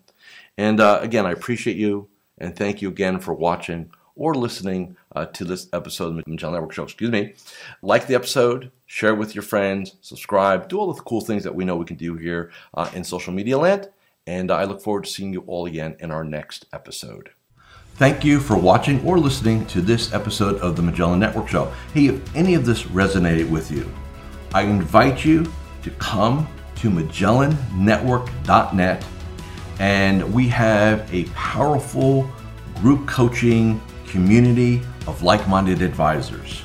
And 0.58 0.82
uh, 0.82 1.00
again, 1.02 1.26
I 1.26 1.32
appreciate 1.32 1.78
you 1.78 2.10
and 2.38 2.54
thank 2.54 2.82
you 2.82 2.89
again 2.89 3.19
for 3.19 3.34
watching 3.34 3.91
or 4.15 4.34
listening 4.34 4.95
uh, 5.15 5.26
to 5.26 5.43
this 5.43 5.67
episode 5.74 6.08
of 6.08 6.15
the 6.15 6.24
Magellan 6.28 6.54
Network 6.54 6.74
Show. 6.74 6.84
Excuse 6.84 7.12
me. 7.12 7.34
Like 7.82 8.08
the 8.08 8.15
episode, 8.15 8.71
share 8.86 9.12
it 9.12 9.17
with 9.17 9.36
your 9.36 9.41
friends, 9.41 9.95
subscribe, 10.02 10.69
do 10.69 10.80
all 10.80 10.91
the 10.91 11.02
cool 11.02 11.21
things 11.21 11.43
that 11.43 11.54
we 11.54 11.65
know 11.65 11.76
we 11.76 11.86
can 11.86 11.98
do 11.98 12.15
here 12.15 12.52
uh, 12.74 12.89
in 12.93 13.04
social 13.04 13.34
media 13.34 13.58
land. 13.58 13.89
And 14.28 14.50
I 14.50 14.64
look 14.64 14.82
forward 14.82 15.04
to 15.04 15.10
seeing 15.10 15.34
you 15.34 15.42
all 15.42 15.68
again 15.68 15.98
in 16.00 16.10
our 16.10 16.24
next 16.24 16.66
episode. 16.74 17.30
Thank 17.98 18.26
you 18.26 18.40
for 18.40 18.58
watching 18.58 19.06
or 19.06 19.20
listening 19.20 19.68
to 19.68 19.82
this 19.82 20.12
episode 20.14 20.60
of 20.62 20.76
the 20.76 20.82
Magellan 20.82 21.20
Network 21.20 21.48
Show. 21.48 21.72
Hey, 21.94 22.08
if 22.08 22.36
any 22.36 22.56
of 22.56 22.66
this 22.66 22.86
resonated 22.86 23.48
with 23.50 23.70
you, 23.70 23.88
I 24.52 24.64
invite 24.64 25.24
you 25.24 25.46
to 25.84 25.92
come 25.92 26.48
to 26.78 26.90
MagellanNetwork.net 26.90 29.06
and 29.80 30.34
we 30.34 30.48
have 30.48 31.14
a 31.14 31.26
powerful 31.26 32.28
group 32.82 33.08
coaching 33.08 33.80
community 34.08 34.82
of 35.06 35.22
like 35.22 35.48
minded 35.48 35.84
advisors. 35.84 36.64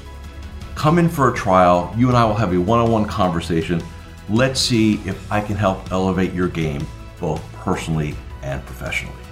Come 0.77 0.99
in 0.99 1.11
for 1.11 1.31
a 1.31 1.37
trial. 1.37 1.95
You 1.95 2.09
and 2.09 2.17
I 2.17 2.25
will 2.25 2.35
have 2.35 2.55
a 2.55 2.59
one 2.59 2.79
on 2.79 2.91
one 2.91 3.05
conversation. 3.05 3.83
Let's 4.31 4.59
see 4.59 4.95
if 5.07 5.31
I 5.31 5.43
can 5.43 5.57
help 5.57 5.93
elevate 5.93 6.33
your 6.33 6.49
game 6.49 6.87
both 7.21 7.50
personally 7.61 8.15
and 8.43 8.65
professionally. 8.67 9.30